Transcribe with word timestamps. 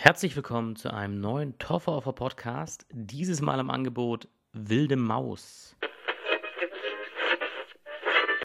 Herzlich 0.00 0.36
willkommen 0.36 0.76
zu 0.76 0.94
einem 0.94 1.20
neuen 1.20 1.58
Toffer 1.58 1.90
Offer 1.90 2.12
Podcast. 2.12 2.86
Dieses 2.92 3.40
Mal 3.40 3.58
im 3.58 3.68
Angebot 3.68 4.28
Wilde 4.52 4.94
Maus. 4.94 5.74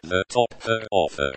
The 0.02 0.24
Topfer 0.30 0.88
Offer. 0.90 1.34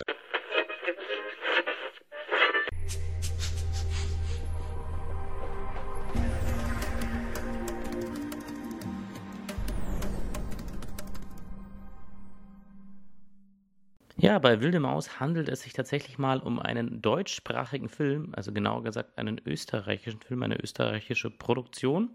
Ja, 14.27 14.41
bei 14.41 14.61
Wilde 14.61 14.81
Maus 14.81 15.21
handelt 15.21 15.49
es 15.49 15.61
sich 15.61 15.73
tatsächlich 15.73 16.19
mal 16.19 16.41
um 16.41 16.59
einen 16.59 17.01
deutschsprachigen 17.01 17.89
Film, 17.89 18.33
also 18.35 18.53
genauer 18.53 18.83
gesagt 18.83 19.17
einen 19.17 19.41
österreichischen 19.47 20.21
Film, 20.21 20.43
eine 20.43 20.61
österreichische 20.61 21.31
Produktion. 21.31 22.11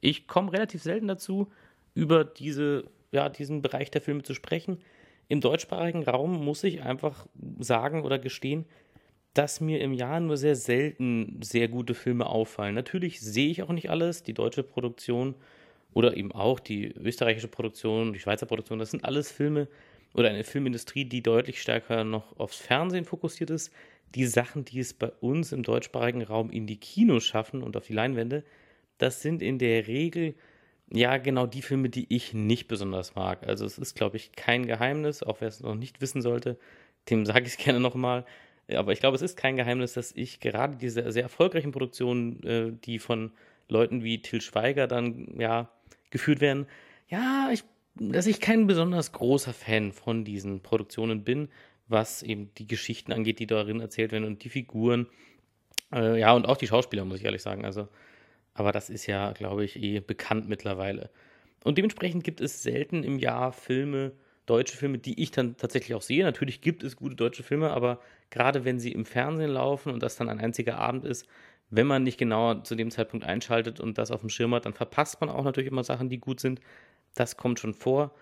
Ich 0.00 0.26
komme 0.26 0.52
relativ 0.52 0.82
selten 0.82 1.06
dazu, 1.06 1.52
über 1.94 2.24
diese, 2.24 2.90
ja, 3.12 3.28
diesen 3.28 3.62
Bereich 3.62 3.92
der 3.92 4.00
Filme 4.00 4.24
zu 4.24 4.34
sprechen. 4.34 4.78
Im 5.28 5.40
deutschsprachigen 5.40 6.02
Raum 6.02 6.44
muss 6.44 6.64
ich 6.64 6.82
einfach 6.82 7.28
sagen 7.60 8.02
oder 8.02 8.18
gestehen, 8.18 8.64
dass 9.32 9.60
mir 9.60 9.80
im 9.80 9.92
Jahr 9.92 10.18
nur 10.18 10.36
sehr 10.36 10.56
selten 10.56 11.38
sehr 11.44 11.68
gute 11.68 11.94
Filme 11.94 12.26
auffallen. 12.26 12.74
Natürlich 12.74 13.20
sehe 13.20 13.50
ich 13.50 13.62
auch 13.62 13.70
nicht 13.70 13.88
alles. 13.88 14.24
Die 14.24 14.34
deutsche 14.34 14.64
Produktion 14.64 15.36
oder 15.94 16.16
eben 16.16 16.32
auch 16.32 16.58
die 16.58 16.88
österreichische 16.88 17.46
Produktion, 17.46 18.12
die 18.14 18.18
Schweizer 18.18 18.46
Produktion, 18.46 18.80
das 18.80 18.90
sind 18.90 19.04
alles 19.04 19.30
Filme, 19.30 19.68
oder 20.16 20.30
eine 20.30 20.44
Filmindustrie, 20.44 21.04
die 21.04 21.22
deutlich 21.22 21.60
stärker 21.60 22.02
noch 22.02 22.38
aufs 22.38 22.56
Fernsehen 22.56 23.04
fokussiert 23.04 23.50
ist. 23.50 23.72
Die 24.14 24.26
Sachen, 24.26 24.64
die 24.64 24.80
es 24.80 24.94
bei 24.94 25.10
uns 25.20 25.52
im 25.52 25.62
deutschsprachigen 25.62 26.22
Raum 26.22 26.50
in 26.50 26.66
die 26.66 26.78
Kinos 26.78 27.24
schaffen 27.24 27.62
und 27.62 27.76
auf 27.76 27.86
die 27.86 27.92
Leinwände, 27.92 28.44
das 28.98 29.20
sind 29.20 29.42
in 29.42 29.58
der 29.58 29.86
Regel 29.86 30.34
ja 30.90 31.18
genau 31.18 31.46
die 31.46 31.60
Filme, 31.60 31.90
die 31.90 32.06
ich 32.08 32.32
nicht 32.32 32.66
besonders 32.66 33.14
mag. 33.14 33.46
Also 33.46 33.66
es 33.66 33.76
ist, 33.76 33.94
glaube 33.94 34.16
ich, 34.16 34.32
kein 34.32 34.66
Geheimnis, 34.66 35.22
auch 35.22 35.40
wer 35.40 35.48
es 35.48 35.60
noch 35.60 35.74
nicht 35.74 36.00
wissen 36.00 36.22
sollte, 36.22 36.58
dem 37.10 37.26
sage 37.26 37.46
ich 37.46 37.52
es 37.52 37.58
gerne 37.64 37.80
nochmal. 37.80 38.24
Aber 38.74 38.92
ich 38.92 39.00
glaube, 39.00 39.16
es 39.16 39.22
ist 39.22 39.36
kein 39.36 39.56
Geheimnis, 39.56 39.92
dass 39.92 40.12
ich 40.12 40.40
gerade 40.40 40.76
diese 40.76 41.12
sehr 41.12 41.24
erfolgreichen 41.24 41.72
Produktionen, 41.72 42.42
äh, 42.42 42.72
die 42.72 42.98
von 42.98 43.32
Leuten 43.68 44.02
wie 44.02 44.22
Till 44.22 44.40
Schweiger 44.40 44.86
dann 44.86 45.38
ja 45.38 45.68
geführt 46.10 46.40
werden, 46.40 46.66
ja, 47.08 47.50
ich 47.52 47.64
dass 47.98 48.26
ich 48.26 48.40
kein 48.40 48.66
besonders 48.66 49.12
großer 49.12 49.52
Fan 49.52 49.92
von 49.92 50.24
diesen 50.24 50.60
Produktionen 50.60 51.24
bin, 51.24 51.48
was 51.88 52.22
eben 52.22 52.52
die 52.54 52.66
Geschichten 52.66 53.12
angeht, 53.12 53.38
die 53.38 53.46
darin 53.46 53.80
erzählt 53.80 54.12
werden 54.12 54.24
und 54.24 54.44
die 54.44 54.48
Figuren. 54.48 55.06
Äh, 55.92 56.20
ja, 56.20 56.32
und 56.32 56.46
auch 56.46 56.56
die 56.56 56.66
Schauspieler, 56.66 57.04
muss 57.04 57.18
ich 57.18 57.24
ehrlich 57.24 57.42
sagen. 57.42 57.64
Also, 57.64 57.88
aber 58.54 58.72
das 58.72 58.90
ist 58.90 59.06
ja, 59.06 59.32
glaube 59.32 59.64
ich, 59.64 59.80
eh 59.82 60.00
bekannt 60.00 60.48
mittlerweile. 60.48 61.10
Und 61.64 61.78
dementsprechend 61.78 62.24
gibt 62.24 62.40
es 62.40 62.62
selten 62.62 63.02
im 63.02 63.18
Jahr 63.18 63.52
Filme, 63.52 64.12
deutsche 64.46 64.76
Filme, 64.76 64.98
die 64.98 65.20
ich 65.20 65.30
dann 65.30 65.56
tatsächlich 65.56 65.94
auch 65.94 66.02
sehe. 66.02 66.24
Natürlich 66.24 66.60
gibt 66.60 66.82
es 66.84 66.96
gute 66.96 67.16
deutsche 67.16 67.42
Filme, 67.42 67.70
aber 67.70 68.00
gerade 68.30 68.64
wenn 68.64 68.78
sie 68.78 68.92
im 68.92 69.04
Fernsehen 69.04 69.50
laufen 69.50 69.92
und 69.92 70.02
das 70.02 70.16
dann 70.16 70.28
ein 70.28 70.38
einziger 70.38 70.78
Abend 70.78 71.04
ist, 71.04 71.26
wenn 71.70 71.86
man 71.86 72.04
nicht 72.04 72.18
genauer 72.18 72.62
zu 72.62 72.76
dem 72.76 72.90
Zeitpunkt 72.90 73.26
einschaltet 73.26 73.80
und 73.80 73.98
das 73.98 74.12
auf 74.12 74.20
dem 74.20 74.28
Schirm 74.30 74.54
hat, 74.54 74.66
dann 74.66 74.72
verpasst 74.72 75.20
man 75.20 75.30
auch 75.30 75.42
natürlich 75.42 75.70
immer 75.70 75.82
Sachen, 75.82 76.08
die 76.08 76.18
gut 76.18 76.38
sind. 76.38 76.60
Das 77.16 77.36
kommt 77.36 77.58
schon 77.58 77.74
vor. 77.74 78.14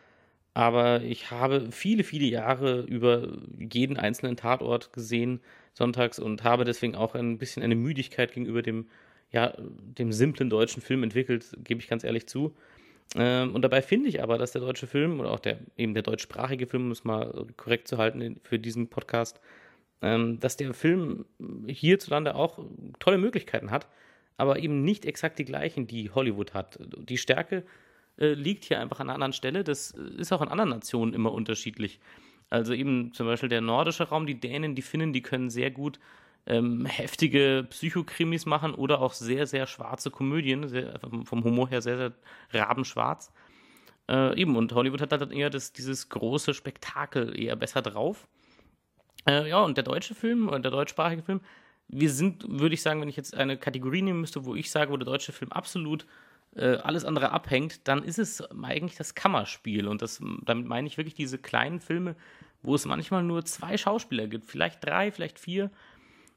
Aber 0.55 1.03
ich 1.03 1.31
habe 1.33 1.73
viele, 1.73 2.05
viele 2.05 2.27
Jahre 2.27 2.83
über 2.83 3.29
jeden 3.59 3.97
einzelnen 3.97 4.37
Tatort 4.37 4.93
gesehen, 4.93 5.41
sonntags, 5.75 6.21
und 6.21 6.45
habe 6.45 6.65
deswegen 6.65 6.95
auch 6.95 7.17
ein 7.17 7.39
bisschen 7.39 7.63
eine 7.63 7.75
Müdigkeit 7.75 8.33
gegenüber 8.33 8.63
dem, 8.63 8.87
ja, 9.33 9.53
dem 9.59 10.13
simplen 10.13 10.49
deutschen 10.49 10.81
Film 10.81 11.03
entwickelt, 11.03 11.57
gebe 11.65 11.81
ich 11.81 11.89
ganz 11.89 12.05
ehrlich 12.05 12.29
zu. 12.29 12.55
Ähm, 13.17 13.55
und 13.55 13.63
dabei 13.63 13.83
finde 13.83 14.09
ich 14.09 14.23
aber, 14.23 14.39
dass 14.39 14.53
der 14.53 14.61
deutsche 14.61 14.87
Film 14.87 15.19
oder 15.21 15.33
auch 15.33 15.41
der 15.41 15.59
eben 15.77 15.95
der 15.95 16.05
deutschsprachige 16.05 16.67
Film, 16.69 16.87
um 16.87 16.91
es 16.93 17.05
mal 17.05 17.47
korrekt 17.57 17.89
zu 17.89 17.99
halten 17.99 18.41
für 18.45 18.59
diesen 18.61 18.89
Podcast, 18.89 19.41
ähm, 20.03 20.39
dass 20.39 20.57
der 20.57 20.73
Film 20.73 21.25
hierzulande 21.67 22.37
auch 22.37 22.61
tolle 23.01 23.19
Möglichkeiten 23.19 23.73
hat, 23.73 23.89
aber 24.37 24.61
eben 24.61 24.83
nicht 24.83 25.05
exakt 25.05 25.39
die 25.41 25.45
gleichen, 25.45 25.87
die 25.89 26.11
Hollywood 26.11 26.55
hat. 26.55 26.79
Die 26.81 27.19
Stärke 27.19 27.65
äh, 28.19 28.35
liegt 28.35 28.65
hier 28.65 28.81
einfach 28.81 29.01
an 29.01 29.09
einer 29.09 29.15
anderen 29.15 29.33
Stelle. 29.33 29.65
Das 29.65 29.91
ist 29.91 30.33
auch 30.33 30.43
in 30.43 30.49
anderen 30.49 30.71
Nationen 30.71 31.15
immer 31.15 31.33
unterschiedlich. 31.33 32.01
Also 32.51 32.73
eben 32.73 33.13
zum 33.13 33.27
Beispiel 33.27 33.49
der 33.49 33.61
nordische 33.61 34.05
Raum, 34.05 34.27
die 34.27 34.39
Dänen, 34.39 34.75
die 34.75 34.83
Finnen, 34.83 35.13
die 35.13 35.23
können 35.23 35.51
sehr 35.51 35.71
gut 35.71 35.99
ähm, 36.47 36.87
heftige 36.87 37.67
Psychokrimis 37.71 38.47
machen 38.47 38.75
oder 38.75 39.01
auch 39.01 39.13
sehr, 39.13 39.47
sehr 39.47 39.67
schwarze 39.67 40.11
Komödien, 40.11 40.69
sehr, 40.69 40.99
vom 41.01 41.45
Humor 41.45 41.69
her 41.69 41.83
sehr, 41.83 41.97
sehr 41.97 42.13
rabenschwarz. 42.53 43.33
Äh, 44.09 44.39
eben, 44.41 44.57
und 44.57 44.73
Hollywood 44.73 45.01
hat 45.01 45.13
halt 45.13 45.33
eher 45.33 45.51
das, 45.51 45.73
dieses 45.73 46.09
große 46.11 46.53
Spektakel 46.55 47.39
eher 47.39 47.57
besser 47.57 47.83
drauf. 47.83 48.29
Äh, 49.27 49.49
ja, 49.49 49.63
und 49.63 49.77
der 49.77 49.85
deutsche 49.85 50.15
Film, 50.15 50.49
oder 50.49 50.61
der 50.61 50.71
deutschsprachige 50.71 51.23
Film, 51.23 51.41
wir 51.89 52.11
sind, 52.11 52.45
würde 52.49 52.75
ich 52.75 52.83
sagen, 52.83 53.01
wenn 53.01 53.09
ich 53.09 53.17
jetzt 53.17 53.35
eine 53.35 53.57
Kategorie 53.57 54.03
nehmen 54.03 54.21
müsste, 54.21 54.45
wo 54.45 54.55
ich 54.55 54.71
sage, 54.71 54.91
wo 54.93 54.97
der 54.97 55.07
deutsche 55.07 55.33
Film 55.33 55.53
absolut 55.53 56.07
äh, 56.57 56.77
alles 56.77 57.05
andere 57.05 57.31
abhängt, 57.33 57.87
dann 57.89 58.03
ist 58.03 58.19
es 58.19 58.43
eigentlich 58.51 58.97
das 58.97 59.15
Kammerspiel. 59.15 59.89
Und 59.89 60.03
das, 60.03 60.21
damit 60.45 60.67
meine 60.67 60.87
ich 60.87 60.97
wirklich 60.97 61.15
diese 61.15 61.39
kleinen 61.39 61.81
Filme, 61.81 62.17
wo 62.63 62.75
es 62.75 62.87
manchmal 62.87 63.23
nur 63.23 63.45
zwei 63.45 63.77
Schauspieler 63.77 64.27
gibt, 64.27 64.47
vielleicht 64.47 64.85
drei, 64.85 65.11
vielleicht 65.11 65.39
vier. 65.39 65.71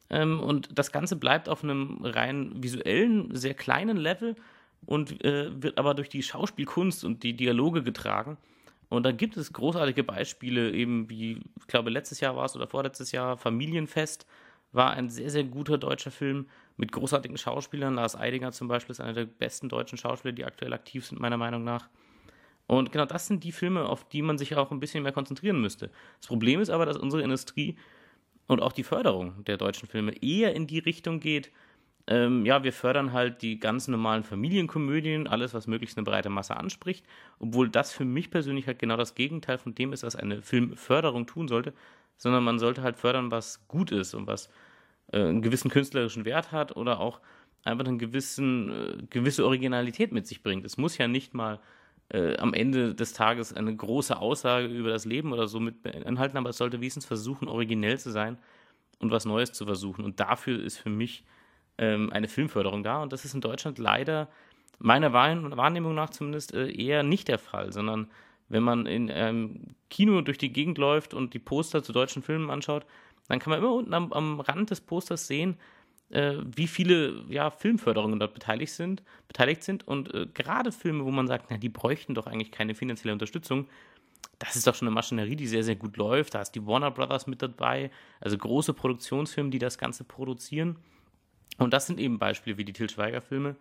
Ähm, 0.10 0.40
und 0.40 0.78
das 0.78 0.92
Ganze 0.92 1.16
bleibt 1.16 1.50
auf 1.50 1.64
einem 1.64 2.00
rein 2.04 2.52
visuellen, 2.62 3.36
sehr 3.36 3.54
kleinen 3.54 3.98
Level 3.98 4.36
und 4.86 5.24
äh, 5.24 5.62
wird 5.62 5.78
aber 5.78 5.94
durch 5.94 6.10
die 6.10 6.24
Schauspielkunst 6.24 7.04
und 7.04 7.24
die 7.24 7.34
Dialoge 7.34 7.84
getragen. 7.84 8.38
Und 8.90 9.06
da 9.06 9.12
gibt 9.12 9.36
es 9.36 9.52
großartige 9.52 10.04
Beispiele, 10.04 10.72
eben 10.72 11.10
wie, 11.10 11.42
ich 11.60 11.68
glaube, 11.68 11.90
letztes 11.90 12.22
Jahr 12.22 12.36
war 12.36 12.46
es 12.46 12.56
oder 12.56 12.68
vorletztes 12.68 13.12
Jahr, 13.12 13.38
Familienfest 13.38 14.26
war 14.72 14.92
ein 14.92 15.10
sehr, 15.10 15.30
sehr 15.30 15.44
guter 15.44 15.78
deutscher 15.78 16.12
Film 16.12 16.48
mit 16.78 16.92
großartigen 16.92 17.38
Schauspielern. 17.38 17.96
Lars 17.96 18.16
Eidinger 18.16 18.52
zum 18.52 18.68
Beispiel 18.68 18.92
ist 18.92 19.02
einer 19.02 19.14
der 19.14 19.26
besten 19.26 19.70
deutschen 19.70 19.98
Schauspieler, 19.98 20.32
die 20.32 20.46
aktuell 20.46 20.74
aktiv 20.74 21.06
sind, 21.06 21.20
meiner 21.20 21.38
Meinung 21.38 21.64
nach. 21.64 21.90
Und 22.68 22.92
genau 22.92 23.06
das 23.06 23.28
sind 23.28 23.44
die 23.44 23.52
Filme, 23.52 23.88
auf 23.88 24.08
die 24.08 24.22
man 24.22 24.38
sich 24.38 24.56
auch 24.56 24.72
ein 24.72 24.80
bisschen 24.80 25.04
mehr 25.04 25.14
konzentrieren 25.14 25.60
müsste. 25.60 25.90
Das 26.20 26.28
Problem 26.28 26.60
ist 26.60 26.70
aber, 26.70 26.86
dass 26.86 26.98
unsere 26.98 27.24
Industrie 27.24 27.78
und 28.48 28.62
auch 28.62 28.72
die 28.72 28.84
Förderung 28.84 29.44
der 29.46 29.58
deutschen 29.58 29.88
Filme 29.88 30.14
eher 30.22 30.54
in 30.54 30.68
die 30.68 30.80
Richtung 30.80 31.20
geht, 31.20 31.52
ähm, 32.10 32.46
ja, 32.46 32.64
wir 32.64 32.72
fördern 32.72 33.12
halt 33.12 33.42
die 33.42 33.60
ganz 33.60 33.90
normalen 33.90 34.24
Familienkomödien, 34.24 35.28
alles, 35.28 35.54
was 35.54 35.68
möglichst 35.68 35.98
eine 35.98 36.06
breite 36.06 36.30
Masse 36.30 36.56
anspricht, 36.56 37.06
obwohl 37.40 37.70
das 37.70 37.92
für 37.92 38.06
mich 38.06 38.32
persönlich 38.32 38.66
halt 38.68 38.80
genau 38.80 38.96
das 38.96 39.14
Gegenteil 39.14 39.58
von 39.58 39.76
dem 39.76 39.92
ist, 39.92 40.04
was 40.04 40.16
eine 40.16 40.42
Filmförderung 40.42 41.26
tun 41.26 41.50
sollte, 41.50 41.74
sondern 42.16 42.46
man 42.46 42.60
sollte 42.60 42.82
halt 42.82 42.96
fördern, 42.96 43.30
was 43.30 43.68
gut 43.68 43.92
ist 43.92 44.14
und 44.14 44.26
was 44.26 44.50
äh, 45.12 45.20
einen 45.20 45.42
gewissen 45.42 45.70
künstlerischen 45.70 46.26
Wert 46.26 46.52
hat 46.52 46.76
oder 46.76 47.00
auch 47.00 47.20
einfach 47.64 47.86
eine 47.86 47.98
gewissen, 47.98 48.70
äh, 48.70 49.04
gewisse 49.10 49.46
Originalität 49.46 50.12
mit 50.12 50.28
sich 50.28 50.44
bringt. 50.44 50.66
Es 50.66 50.78
muss 50.78 50.98
ja 50.98 51.08
nicht 51.08 51.34
mal 51.34 51.60
äh, 52.10 52.38
am 52.38 52.54
Ende 52.54 52.96
des 52.96 53.14
Tages 53.14 53.54
eine 53.54 53.76
große 53.76 54.18
Aussage 54.18 54.68
über 54.68 54.90
das 54.90 55.06
Leben 55.06 55.34
oder 55.34 55.48
so 55.48 55.60
mit 55.60 55.84
beinhalten, 55.84 56.38
aber 56.38 56.50
es 56.50 56.58
sollte 56.58 56.80
wenigstens 56.80 57.06
versuchen, 57.06 57.48
originell 57.48 58.00
zu 58.00 58.12
sein 58.12 58.38
und 59.00 59.12
was 59.12 59.26
Neues 59.26 59.52
zu 59.52 59.66
versuchen. 59.66 60.06
Und 60.06 60.20
dafür 60.20 60.64
ist 60.64 60.78
für 60.78 60.90
mich 60.90 61.26
ähm, 61.78 62.12
eine 62.12 62.28
Filmförderung 62.28 62.84
da. 62.84 63.02
Und 63.02 63.14
das 63.14 63.26
ist 63.26 63.34
in 63.34 63.42
Deutschland 63.42 63.78
leider 63.78 64.30
meiner 64.80 65.12
Wahrnehmung 65.12 65.96
nach 65.96 66.12
zumindest 66.12 66.54
äh, 66.54 66.72
eher 66.72 67.04
nicht 67.04 67.28
der 67.28 67.40
Fall, 67.40 67.74
sondern 67.74 68.10
wenn 68.50 68.64
man 68.64 68.86
in 68.86 69.12
einem 69.12 69.76
Kino 69.90 70.22
durch 70.22 70.38
die 70.38 70.54
Gegend 70.54 70.78
läuft 70.78 71.14
und 71.14 71.34
die 71.34 71.40
Poster 71.40 71.84
zu 71.84 71.92
deutschen 71.92 72.22
Filmen 72.22 72.50
anschaut, 72.50 72.86
dann 73.28 73.40
kann 73.40 73.52
man 73.52 73.60
immer 73.60 73.74
unten 73.74 73.94
am, 73.94 74.14
am 74.14 74.40
Rand 74.40 74.70
des 74.70 74.82
Posters 74.82 75.28
sehen, 75.28 75.58
äh, 76.10 76.36
wie 76.44 76.68
viele 76.68 77.26
ja, 77.30 77.50
Filmförderungen 77.50 78.20
dort 78.20 78.34
beteiligt 78.34 78.72
sind, 78.72 79.04
beteiligt 79.28 79.64
sind. 79.64 79.88
Und 79.88 80.14
äh, 80.14 80.28
gerade 80.34 80.72
Filme, 80.72 81.06
wo 81.06 81.12
man 81.12 81.28
sagt, 81.28 81.48
na, 81.50 81.58
die 81.58 81.70
bräuchten 81.70 82.16
doch 82.16 82.28
eigentlich 82.28 82.52
keine 82.52 82.76
finanzielle 82.76 83.14
Unterstützung, 83.14 83.68
das 84.40 84.56
ist 84.56 84.68
doch 84.68 84.76
schon 84.76 84.88
eine 84.88 84.96
Maschinerie, 84.96 85.36
die 85.36 85.48
sehr, 85.48 85.64
sehr 85.64 85.76
gut 85.76 85.98
läuft. 85.98 86.36
Da 86.36 86.42
ist 86.42 86.52
die 86.52 86.66
Warner 86.66 86.92
Brothers 86.92 87.28
mit 87.28 87.42
dabei, 87.42 87.92
also 88.22 88.38
große 88.38 88.74
Produktionsfirmen, 88.74 89.52
die 89.52 89.60
das 89.60 89.78
Ganze 89.78 90.04
produzieren. 90.04 90.78
Und 91.58 91.74
das 91.74 91.88
sind 91.88 92.00
eben 92.00 92.20
Beispiele 92.20 92.58
wie 92.58 92.66
die 92.66 92.74
Til 92.74 92.90
Schweiger-Filme 92.90 93.56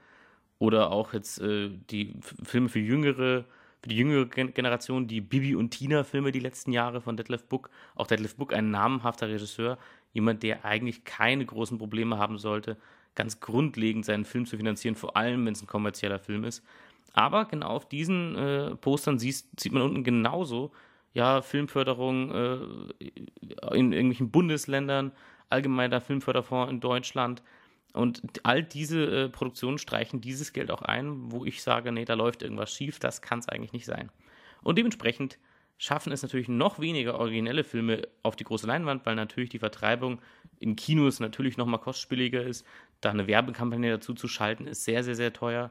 oder 0.59 0.91
auch 0.91 1.15
jetzt 1.15 1.41
äh, 1.41 1.71
die 1.91 2.15
Filme 2.21 2.69
für 2.69 2.79
jüngere 2.79 3.45
für 3.87 3.91
die 3.91 3.99
jüngere 3.99 4.27
Generation 4.27 5.07
die 5.07 5.21
Bibi 5.21 5.55
und 5.55 5.71
Tina-Filme 5.71 6.33
die 6.33 6.41
letzten 6.41 6.73
Jahre 6.73 7.01
von 7.01 7.17
Detlef 7.17 7.45
Book. 7.45 7.71
Auch 7.95 8.09
Detlef 8.09 8.35
Book, 8.35 8.53
ein 8.53 8.73
namhafter 8.73 9.29
Regisseur, 9.29 9.79
jemand, 10.13 10.43
der 10.43 10.65
eigentlich 10.65 11.05
keine 11.05 11.47
großen 11.47 11.79
Probleme 11.79 12.19
haben 12.19 12.37
sollte, 12.37 12.79
ganz 13.15 13.39
grundlegend 13.39 14.05
seinen 14.05 14.25
Film 14.25 14.45
zu 14.45 14.57
finanzieren, 14.57 14.97
vor 14.97 15.17
allem 15.17 15.47
wenn 15.47 15.53
es 15.53 15.63
ein 15.63 15.69
kommerzieller 15.69 16.19
Film 16.19 16.43
ist. 16.43 16.65
Aber 17.13 17.45
genau 17.45 17.69
auf 17.69 17.89
diesen 17.89 18.35
äh, 18.35 18.75
Postern 18.75 19.21
siehst, 19.21 19.61
sieht 19.61 19.73
man 19.73 19.83
unten 19.83 20.03
genauso, 20.03 20.73
ja, 21.15 21.41
Filmförderung 21.41 22.33
äh, 22.33 22.57
in 23.73 23.93
irgendwelchen 23.93 24.33
Bundesländern, 24.33 25.13
allgemeiner 25.49 26.01
Filmförderfonds 26.01 26.73
in 26.73 26.81
Deutschland, 26.81 27.41
Und 27.93 28.21
all 28.43 28.63
diese 28.63 29.25
äh, 29.25 29.29
Produktionen 29.29 29.79
streichen 29.79 30.21
dieses 30.21 30.53
Geld 30.53 30.71
auch 30.71 30.83
ein, 30.83 31.33
wo 31.33 31.45
ich 31.45 31.63
sage, 31.63 31.93
nee, 31.93 32.05
da 32.05 32.15
läuft 32.15 32.43
irgendwas 32.43 32.73
schief, 32.73 32.99
das 32.99 33.23
kann 33.23 33.39
es 33.39 33.49
eigentlich 33.49 33.73
nicht 33.73 33.87
sein. 33.87 34.11
Und 34.63 34.77
dementsprechend 34.77 35.39
schaffen 35.79 36.13
es 36.13 36.23
natürlich 36.23 36.49
noch 36.49 36.79
weniger 36.79 37.19
originelle 37.19 37.65
Filme 37.65 38.03
auf 38.23 38.37
die 38.37 38.45
große 38.45 38.67
Leinwand, 38.67 39.05
weil 39.05 39.15
natürlich 39.15 39.51
die 39.51 39.59
Vertreibung 39.59 40.21
in 40.59 40.77
Kinos 40.77 41.21
natürlich 41.21 41.57
noch 41.57 41.67
mal 41.67 41.79
kostspieliger 41.79 42.43
ist. 42.43 42.67
Da 43.01 43.11
eine 43.11 43.27
Werbekampagne 43.27 43.91
dazu 43.91 44.15
zu 44.15 44.29
schalten, 44.29 44.67
ist 44.67 44.85
sehr, 44.85 45.05
sehr, 45.05 45.15
sehr 45.17 45.33
teuer. 45.33 45.71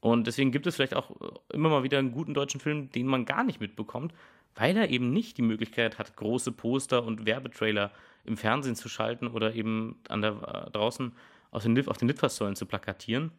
Und 0.00 0.26
deswegen 0.26 0.50
gibt 0.50 0.66
es 0.66 0.76
vielleicht 0.76 0.94
auch 0.94 1.10
immer 1.52 1.68
mal 1.68 1.82
wieder 1.82 1.98
einen 1.98 2.12
guten 2.12 2.34
deutschen 2.34 2.60
Film, 2.60 2.90
den 2.90 3.06
man 3.06 3.24
gar 3.24 3.44
nicht 3.44 3.60
mitbekommt, 3.60 4.12
weil 4.54 4.76
er 4.76 4.90
eben 4.90 5.12
nicht 5.12 5.38
die 5.38 5.42
Möglichkeit 5.42 5.98
hat, 5.98 6.16
große 6.16 6.52
Poster 6.52 7.04
und 7.04 7.26
Werbetrailer 7.26 7.92
im 8.24 8.36
Fernsehen 8.36 8.74
zu 8.74 8.88
schalten 8.88 9.28
oder 9.28 9.54
eben 9.54 10.00
an 10.08 10.22
der, 10.22 10.66
äh, 10.66 10.70
draußen 10.70 11.12
auf 11.56 11.62
den, 11.62 11.88
auf 11.88 11.96
den 11.96 12.08
Litfaßsäulen 12.08 12.54
zu 12.54 12.66
plakatieren. 12.66 13.32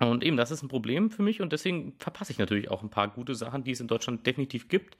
Und 0.00 0.24
eben, 0.24 0.36
das 0.36 0.50
ist 0.50 0.62
ein 0.64 0.68
Problem 0.68 1.10
für 1.10 1.22
mich 1.22 1.40
und 1.40 1.52
deswegen 1.52 1.94
verpasse 2.00 2.32
ich 2.32 2.38
natürlich 2.38 2.68
auch 2.72 2.82
ein 2.82 2.90
paar 2.90 3.06
gute 3.06 3.36
Sachen, 3.36 3.62
die 3.62 3.70
es 3.70 3.80
in 3.80 3.86
Deutschland 3.86 4.26
definitiv 4.26 4.68
gibt. 4.68 4.98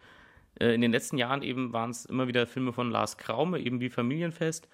Äh, 0.61 0.73
in 0.75 0.81
den 0.81 0.93
letzten 0.93 1.19
Jahren 1.19 1.43
eben 1.43 1.73
waren 1.73 1.91
es 1.91 2.07
immer 2.07 2.29
wieder 2.29 2.47
Filme 2.47 2.73
von 2.73 2.93
Lars 2.93 3.19
Kraume, 3.19 3.59
eben 3.59 3.81
wie 3.81 3.91
Familienfest. 3.91 4.69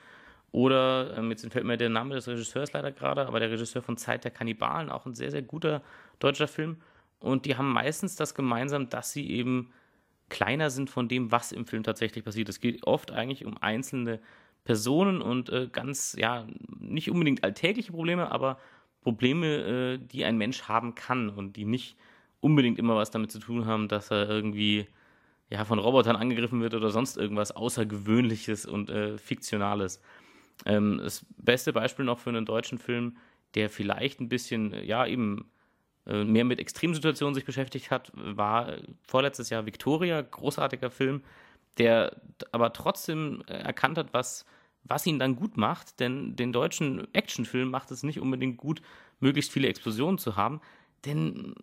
Oder, 0.53 1.17
ähm, 1.17 1.31
jetzt 1.31 1.51
fällt 1.51 1.65
mir 1.65 1.79
der 1.79 1.89
Name 1.89 2.15
des 2.15 2.29
Regisseurs 2.29 2.75
leider 2.75 2.93
gerade, 2.93 3.27
aber 3.27 3.41
der 3.41 3.51
Regisseur 3.51 3.81
von 3.81 3.97
Zeit 3.97 4.25
der 4.25 4.31
Kannibalen, 4.31 4.91
auch 4.91 5.07
ein 5.07 5.15
sehr, 5.15 5.31
sehr 5.31 5.43
guter 5.43 5.83
deutscher 6.19 6.49
Film. 6.49 6.77
Und 7.21 7.47
die 7.47 7.57
haben 7.57 7.73
meistens 7.73 8.17
das 8.17 8.35
gemeinsam, 8.35 8.91
dass 8.91 9.13
sie 9.13 9.31
eben 9.31 9.73
kleiner 10.29 10.69
sind 10.69 10.91
von 10.91 11.09
dem, 11.09 11.33
was 11.33 11.53
im 11.53 11.65
Film 11.65 11.85
tatsächlich 11.85 12.23
passiert. 12.23 12.51
Es 12.51 12.61
geht 12.61 12.85
oft 12.87 13.13
eigentlich 13.13 13.47
um 13.47 13.57
einzelne 13.63 14.21
Personen 14.65 15.23
und 15.23 15.51
äh, 15.51 15.69
ganz, 15.71 16.17
ja, 16.19 16.47
nicht 16.79 17.11
unbedingt 17.11 17.45
alltägliche 17.45 17.93
Probleme, 17.93 18.31
aber 18.31 18.59
Probleme, 19.03 19.47
äh, 19.47 19.99
die 19.99 20.25
ein 20.25 20.37
Mensch 20.37 20.63
haben 20.63 20.95
kann 20.95 21.31
und 21.31 21.57
die 21.57 21.65
nicht 21.65 21.97
unbedingt 22.41 22.79
immer 22.79 22.97
was 22.97 23.11
damit 23.11 23.31
zu 23.31 23.39
tun 23.39 23.67
haben, 23.67 23.89
dass 23.89 24.11
er 24.11 24.29
irgendwie 24.29 24.87
ja, 25.51 25.65
von 25.65 25.79
Robotern 25.79 26.17
angegriffen 26.17 26.61
wird 26.61 26.75
oder 26.75 26.91
sonst 26.91 27.17
irgendwas 27.17 27.53
Außergewöhnliches 27.53 28.67
und 28.67 28.91
äh, 28.91 29.19
Fiktionales. 29.19 30.01
Ähm, 30.65 31.01
das 31.03 31.27
beste 31.39 31.73
Beispiel 31.73 32.05
noch 32.05 32.19
für 32.19 32.31
einen 32.31 32.47
deutschen 32.47 32.79
Film, 32.79 33.17
der 33.55 33.69
vielleicht 33.69 34.21
ein 34.21 34.29
bisschen, 34.29 34.73
ja, 34.85 35.07
eben 35.07 35.51
äh, 36.07 36.25
mehr 36.25 36.45
mit 36.45 36.61
Extremsituationen 36.61 37.35
sich 37.35 37.45
beschäftigt 37.45 37.91
hat, 37.91 38.13
war 38.15 38.77
vorletztes 39.07 39.51
Jahr 39.51 39.67
Victoria, 39.67 40.23
großartiger 40.23 40.91
Film, 40.91 41.23
der 41.79 42.21
aber 42.53 42.73
trotzdem 42.73 43.43
äh, 43.47 43.55
erkannt 43.55 43.99
hat, 43.99 44.13
was, 44.13 44.45
was 44.85 45.07
ihn 45.07 45.19
dann 45.19 45.37
gut 45.37 45.57
macht, 45.57 46.01
denn 46.01 46.37
den 46.37 46.53
deutschen 46.53 47.13
Actionfilm 47.15 47.71
macht 47.71 47.91
es 47.91 48.03
nicht 48.03 48.21
unbedingt 48.21 48.57
gut, 48.57 48.83
möglichst 49.21 49.53
viele 49.53 49.69
Explosionen 49.69 50.19
zu 50.19 50.37
haben, 50.37 50.61
denn 51.05 51.55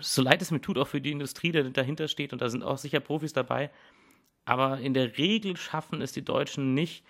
so 0.00 0.22
leid 0.22 0.42
es 0.42 0.50
mir 0.50 0.60
tut, 0.60 0.78
auch 0.78 0.88
für 0.88 1.00
die 1.00 1.12
Industrie, 1.12 1.52
die 1.52 1.72
dahinter 1.72 2.08
steht, 2.08 2.32
und 2.32 2.42
da 2.42 2.48
sind 2.48 2.62
auch 2.62 2.78
sicher 2.78 3.00
Profis 3.00 3.32
dabei, 3.32 3.70
aber 4.44 4.78
in 4.78 4.94
der 4.94 5.18
Regel 5.18 5.56
schaffen 5.56 6.00
es 6.02 6.12
die 6.12 6.24
Deutschen 6.24 6.74
nicht, 6.74 7.04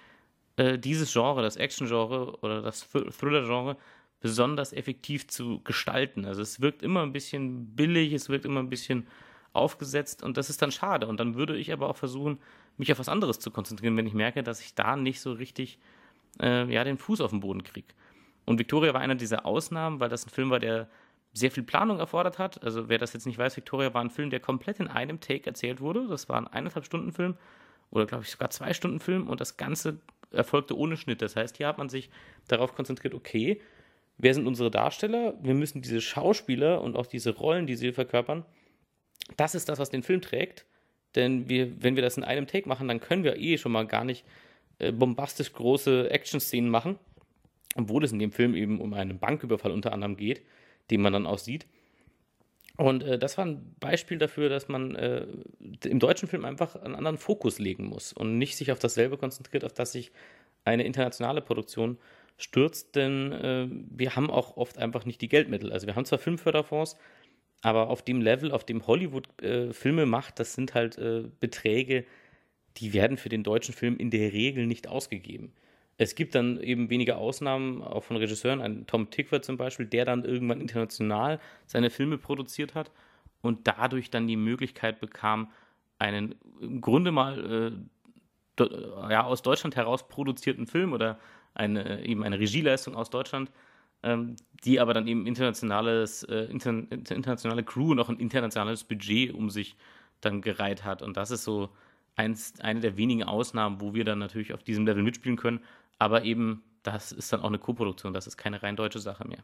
äh, 0.56 0.78
dieses 0.78 1.12
Genre, 1.12 1.42
das 1.42 1.56
Action-Genre 1.56 2.38
oder 2.40 2.62
das 2.62 2.88
Thriller-Genre, 2.88 3.76
besonders 4.20 4.72
effektiv 4.72 5.28
zu 5.28 5.60
gestalten. 5.62 6.24
Also 6.24 6.42
es 6.42 6.60
wirkt 6.60 6.82
immer 6.82 7.02
ein 7.02 7.12
bisschen 7.12 7.76
billig, 7.76 8.12
es 8.12 8.28
wirkt 8.28 8.44
immer 8.44 8.60
ein 8.60 8.70
bisschen 8.70 9.06
aufgesetzt 9.56 10.22
und 10.22 10.36
das 10.36 10.50
ist 10.50 10.62
dann 10.62 10.72
schade. 10.72 11.06
Und 11.06 11.18
dann 11.18 11.34
würde 11.34 11.56
ich 11.56 11.72
aber 11.72 11.88
auch 11.88 11.96
versuchen, 11.96 12.38
mich 12.76 12.92
auf 12.92 12.98
was 12.98 13.08
anderes 13.08 13.38
zu 13.38 13.50
konzentrieren, 13.50 13.96
wenn 13.96 14.06
ich 14.06 14.14
merke, 14.14 14.42
dass 14.42 14.60
ich 14.60 14.74
da 14.74 14.96
nicht 14.96 15.20
so 15.20 15.32
richtig 15.32 15.78
äh, 16.40 16.72
ja, 16.72 16.84
den 16.84 16.98
Fuß 16.98 17.20
auf 17.20 17.30
den 17.30 17.40
Boden 17.40 17.62
kriege. 17.62 17.88
Und 18.44 18.58
Victoria 18.58 18.94
war 18.94 19.00
einer 19.00 19.14
dieser 19.14 19.44
Ausnahmen, 19.44 20.00
weil 20.00 20.08
das 20.08 20.26
ein 20.26 20.30
Film 20.30 20.50
war, 20.50 20.60
der 20.60 20.88
sehr 21.32 21.50
viel 21.50 21.64
Planung 21.64 21.98
erfordert 21.98 22.38
hat. 22.38 22.62
Also 22.62 22.88
wer 22.88 22.98
das 22.98 23.12
jetzt 23.12 23.26
nicht 23.26 23.38
weiß, 23.38 23.56
Victoria 23.56 23.92
war 23.92 24.02
ein 24.02 24.10
Film, 24.10 24.30
der 24.30 24.40
komplett 24.40 24.80
in 24.80 24.88
einem 24.88 25.20
Take 25.20 25.46
erzählt 25.46 25.80
wurde. 25.80 26.06
Das 26.08 26.28
war 26.28 26.36
ein 26.36 26.46
eineinhalb 26.46 26.84
Stunden 26.86 27.12
Film 27.12 27.36
oder 27.90 28.06
glaube 28.06 28.24
ich 28.24 28.30
sogar 28.30 28.50
zwei 28.50 28.72
Stunden 28.72 29.00
Film 29.00 29.28
und 29.28 29.40
das 29.40 29.56
Ganze 29.56 30.00
erfolgte 30.30 30.76
ohne 30.76 30.96
Schnitt. 30.96 31.22
Das 31.22 31.36
heißt, 31.36 31.56
hier 31.56 31.66
hat 31.66 31.78
man 31.78 31.88
sich 31.88 32.10
darauf 32.48 32.74
konzentriert, 32.74 33.14
okay, 33.14 33.60
wer 34.18 34.34
sind 34.34 34.46
unsere 34.46 34.70
Darsteller? 34.70 35.34
Wir 35.42 35.54
müssen 35.54 35.82
diese 35.82 36.00
Schauspieler 36.00 36.80
und 36.80 36.96
auch 36.96 37.06
diese 37.06 37.34
Rollen, 37.34 37.66
die 37.66 37.76
sie 37.76 37.92
verkörpern, 37.92 38.44
das 39.36 39.54
ist 39.54 39.68
das, 39.68 39.78
was 39.78 39.90
den 39.90 40.02
Film 40.02 40.20
trägt. 40.20 40.66
Denn 41.14 41.48
wir, 41.48 41.82
wenn 41.82 41.96
wir 41.96 42.02
das 42.02 42.16
in 42.16 42.24
einem 42.24 42.46
Take 42.46 42.68
machen, 42.68 42.88
dann 42.88 43.00
können 43.00 43.24
wir 43.24 43.36
eh 43.36 43.58
schon 43.58 43.72
mal 43.72 43.86
gar 43.86 44.04
nicht 44.04 44.24
äh, 44.78 44.92
bombastisch 44.92 45.52
große 45.52 46.10
Action-Szenen 46.10 46.70
machen. 46.70 46.98
Obwohl 47.74 48.04
es 48.04 48.12
in 48.12 48.18
dem 48.18 48.32
Film 48.32 48.54
eben 48.54 48.80
um 48.80 48.94
einen 48.94 49.18
Banküberfall 49.18 49.70
unter 49.70 49.92
anderem 49.92 50.16
geht, 50.16 50.42
den 50.90 51.00
man 51.00 51.12
dann 51.12 51.26
auch 51.26 51.38
sieht. 51.38 51.66
Und 52.76 53.02
äh, 53.02 53.18
das 53.18 53.38
war 53.38 53.46
ein 53.46 53.74
Beispiel 53.80 54.18
dafür, 54.18 54.48
dass 54.48 54.68
man 54.68 54.94
äh, 54.94 55.26
im 55.84 55.98
deutschen 55.98 56.28
Film 56.28 56.44
einfach 56.44 56.76
einen 56.76 56.94
anderen 56.94 57.18
Fokus 57.18 57.58
legen 57.58 57.86
muss 57.86 58.12
und 58.12 58.38
nicht 58.38 58.56
sich 58.56 58.70
auf 58.70 58.78
dasselbe 58.78 59.16
konzentriert, 59.16 59.64
auf 59.64 59.72
das 59.72 59.92
sich 59.92 60.12
eine 60.64 60.84
internationale 60.84 61.40
Produktion 61.40 61.98
stürzt, 62.38 62.94
denn 62.96 63.32
äh, 63.32 63.66
wir 63.70 64.14
haben 64.14 64.30
auch 64.30 64.56
oft 64.58 64.78
einfach 64.78 65.06
nicht 65.06 65.22
die 65.22 65.28
Geldmittel. 65.28 65.72
Also 65.72 65.86
wir 65.86 65.96
haben 65.96 66.04
zwar 66.04 66.18
Filmförderfonds, 66.18 66.98
aber 67.62 67.88
auf 67.88 68.02
dem 68.02 68.20
Level, 68.20 68.52
auf 68.52 68.64
dem 68.64 68.86
Hollywood 68.86 69.42
äh, 69.42 69.72
Filme 69.72 70.06
macht, 70.06 70.38
das 70.38 70.54
sind 70.54 70.74
halt 70.74 70.98
äh, 70.98 71.24
Beträge, 71.40 72.04
die 72.76 72.92
werden 72.92 73.16
für 73.16 73.28
den 73.28 73.42
deutschen 73.42 73.74
Film 73.74 73.96
in 73.96 74.10
der 74.10 74.32
Regel 74.32 74.66
nicht 74.66 74.88
ausgegeben. 74.88 75.52
Es 75.98 76.14
gibt 76.14 76.34
dann 76.34 76.60
eben 76.60 76.90
wenige 76.90 77.16
Ausnahmen, 77.16 77.82
auch 77.82 78.04
von 78.04 78.16
Regisseuren, 78.16 78.60
ein 78.60 78.86
Tom 78.86 79.10
Tickwer 79.10 79.40
zum 79.40 79.56
Beispiel, 79.56 79.86
der 79.86 80.04
dann 80.04 80.24
irgendwann 80.24 80.60
international 80.60 81.40
seine 81.66 81.88
Filme 81.88 82.18
produziert 82.18 82.74
hat 82.74 82.90
und 83.40 83.66
dadurch 83.66 84.10
dann 84.10 84.26
die 84.26 84.36
Möglichkeit 84.36 85.00
bekam, 85.00 85.50
einen 85.98 86.34
im 86.60 86.82
Grunde 86.82 87.12
mal 87.12 87.78
äh, 88.58 88.62
ja, 89.10 89.24
aus 89.24 89.42
Deutschland 89.42 89.76
heraus 89.76 90.08
produzierten 90.08 90.66
Film 90.66 90.92
oder 90.92 91.18
eine, 91.54 92.04
eben 92.04 92.22
eine 92.22 92.38
Regieleistung 92.38 92.94
aus 92.94 93.08
Deutschland, 93.08 93.50
ähm, 94.06 94.36
die 94.64 94.78
aber 94.78 94.94
dann 94.94 95.08
eben 95.08 95.26
internationales, 95.26 96.22
äh, 96.22 96.44
inter, 96.44 96.70
internationale 96.70 97.64
Crew 97.64 97.90
und 97.90 97.98
auch 97.98 98.08
ein 98.08 98.20
internationales 98.20 98.84
Budget 98.84 99.34
um 99.34 99.50
sich 99.50 99.76
dann 100.20 100.40
gereiht 100.40 100.84
hat. 100.84 101.02
Und 101.02 101.16
das 101.16 101.32
ist 101.32 101.42
so 101.42 101.70
eins, 102.14 102.54
eine 102.60 102.80
der 102.80 102.96
wenigen 102.96 103.24
Ausnahmen, 103.24 103.80
wo 103.80 103.94
wir 103.94 104.04
dann 104.04 104.20
natürlich 104.20 104.54
auf 104.54 104.62
diesem 104.62 104.86
Level 104.86 105.02
mitspielen 105.02 105.36
können. 105.36 105.60
Aber 105.98 106.22
eben, 106.24 106.62
das 106.84 107.10
ist 107.10 107.32
dann 107.32 107.40
auch 107.40 107.48
eine 107.48 107.58
Co-Produktion, 107.58 108.14
das 108.14 108.28
ist 108.28 108.36
keine 108.36 108.62
rein 108.62 108.76
deutsche 108.76 109.00
Sache 109.00 109.26
mehr. 109.26 109.42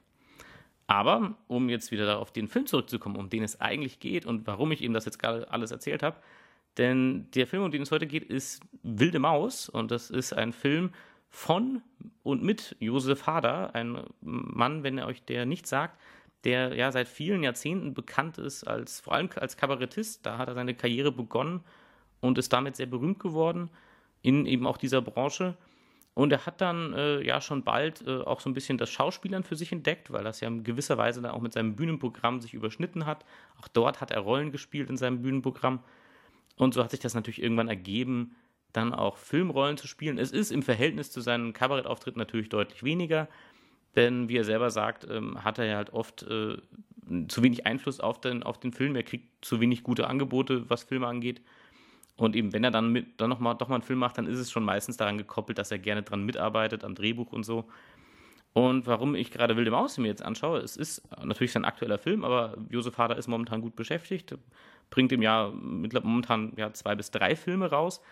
Aber 0.87 1.35
um 1.49 1.69
jetzt 1.69 1.91
wieder 1.91 2.19
auf 2.19 2.33
den 2.33 2.47
Film 2.47 2.67
zurückzukommen, 2.67 3.17
um 3.17 3.29
den 3.31 3.43
es 3.43 3.61
eigentlich 3.61 3.99
geht 3.99 4.27
und 4.27 4.47
warum 4.47 4.71
ich 4.71 4.83
eben 4.83 4.95
das 4.95 5.07
jetzt 5.07 5.19
gerade 5.19 5.51
alles 5.51 5.73
erzählt 5.73 6.03
habe, 6.03 6.17
denn 6.79 7.31
der 7.33 7.47
Film, 7.47 7.65
um 7.65 7.71
den 7.71 7.83
es 7.83 7.91
heute 7.91 8.07
geht, 8.07 8.25
ist 8.25 8.63
Wilde 8.83 9.19
Maus 9.19 9.69
und 9.69 9.91
das 9.91 10.11
ist 10.11 10.33
ein 10.33 10.53
Film 10.53 10.93
von 11.33 11.83
und 12.23 12.43
mit 12.43 12.77
Josef 12.79 13.27
Hader, 13.27 13.75
ein 13.75 14.05
Mann, 14.21 14.85
wenn 14.85 14.99
er 14.99 15.07
euch 15.07 15.25
der 15.25 15.47
nicht 15.47 15.67
sagt, 15.67 15.99
der 16.45 16.75
ja 16.75 16.93
seit 16.93 17.09
vielen 17.09 17.43
Jahrzehnten 17.43 17.95
bekannt 17.95 18.39
ist 18.39 18.65
als 18.65 19.01
vor 19.01 19.15
allem 19.15 19.31
als 19.37 19.57
Kabarettist. 19.57 20.27
Da 20.27 20.39
hat 20.39 20.49
er 20.49 20.55
seine 20.55 20.75
Karriere 20.75 21.11
begonnen 21.11 21.65
und 22.21 22.39
ist 22.39 22.53
damit 22.53 22.77
sehr 22.77 22.87
berühmt 22.87 23.19
geworden 23.19 23.71
in 24.21 24.47
eben 24.47 24.67
auch 24.67 24.77
dieser 24.77 25.01
Branche. 25.01 25.57
Und 26.15 26.31
er 26.33 26.45
hat 26.45 26.61
dann 26.61 26.93
äh, 26.93 27.23
ja 27.23 27.41
schon 27.41 27.65
bald 27.65 28.07
äh, 28.07 28.21
auch 28.21 28.41
so 28.41 28.51
ein 28.51 28.55
bisschen 28.55 28.77
das 28.77 28.91
Schauspielern 28.91 29.43
für 29.43 29.57
sich 29.57 29.73
entdeckt, 29.73 30.13
weil 30.13 30.23
das 30.23 30.41
ja 30.41 30.49
in 30.49 30.63
gewisser 30.63 30.99
Weise 30.99 31.23
dann 31.23 31.31
auch 31.31 31.41
mit 31.41 31.55
seinem 31.55 31.75
Bühnenprogramm 31.77 32.41
sich 32.41 32.53
überschnitten 32.53 33.07
hat. 33.07 33.25
Auch 33.59 33.69
dort 33.69 34.03
hat 34.03 34.11
er 34.11 34.21
Rollen 34.21 34.53
gespielt 34.53 34.91
in 34.91 34.99
seinem 34.99 35.23
Bühnenprogramm. 35.23 35.81
Und 36.57 36.75
so 36.75 36.85
hat 36.85 36.91
sich 36.91 37.01
das 37.01 37.15
natürlich 37.15 37.43
irgendwann 37.43 37.69
ergeben, 37.69 38.37
dann 38.73 38.95
auch 38.95 39.17
Filmrollen 39.17 39.77
zu 39.77 39.87
spielen. 39.87 40.19
Es 40.19 40.33
ist 40.33 40.51
im 40.51 40.63
Verhältnis 40.63 41.11
zu 41.11 41.21
seinen 41.21 41.53
Kabarettauftritten 41.53 42.19
natürlich 42.19 42.49
deutlich 42.49 42.83
weniger, 42.83 43.29
denn 43.97 44.29
wie 44.29 44.37
er 44.37 44.45
selber 44.45 44.71
sagt, 44.71 45.07
ähm, 45.11 45.45
hat 45.45 45.59
er 45.59 45.67
ja 45.67 45.77
halt 45.77 45.93
oft 45.93 46.23
äh, 46.23 46.57
zu 47.29 47.43
wenig 47.43 47.67
Einfluss 47.67 48.01
auf 48.01 48.21
den, 48.21 48.43
auf 48.43 48.59
den 48.59 48.73
Film. 48.73 48.97
Er 48.97 49.03
kriegt 49.03 49.45
zu 49.45 49.61
wenig 49.61 49.83
gute 49.83 50.07
Angebote, 50.07 50.69
was 50.71 50.85
Filme 50.85 51.07
angeht. 51.07 51.43
Und 52.17 52.37
eben, 52.37 52.53
wenn 52.53 52.65
er 52.65 52.71
dann, 52.71 52.93
mit, 52.93 53.21
dann 53.21 53.31
noch 53.31 53.41
mal, 53.41 53.55
doch 53.55 53.69
mal 53.69 53.77
einen 53.77 53.83
Film 53.83 53.99
macht, 53.99 54.19
dann 54.19 54.27
ist 54.27 54.39
es 54.39 54.51
schon 54.51 54.65
meistens 54.65 54.97
daran 54.97 55.19
gekoppelt, 55.19 55.59
dass 55.59 55.71
er 55.71 55.79
gerne 55.79 56.03
dran 56.03 56.25
mitarbeitet, 56.25 56.85
am 56.85 56.95
Drehbuch 56.95 57.33
und 57.33 57.45
so. 57.45 57.69
Und 58.53 58.87
warum 58.87 59.15
ich 59.15 59.31
gerade 59.31 59.57
Wilde 59.57 59.71
Maus 59.71 59.97
mir 59.97 60.09
jetzt 60.09 60.23
anschaue, 60.23 60.59
es 60.59 60.77
ist 60.77 61.03
natürlich 61.25 61.53
sein 61.53 61.65
aktueller 61.65 61.99
Film, 61.99 62.23
aber 62.23 62.59
Josef 62.69 62.99
Hader 62.99 63.17
ist 63.17 63.27
momentan 63.27 63.63
gut 63.63 63.77
beschäftigt, 63.77 64.37
bringt 64.91 65.11
im 65.13 65.23
Jahr 65.23 65.53
momentan 65.53 66.53
ja, 66.57 66.73
zwei 66.75 66.95
bis 66.95 67.11
drei 67.11 67.35
Filme 67.35 67.71
raus. 67.71 68.03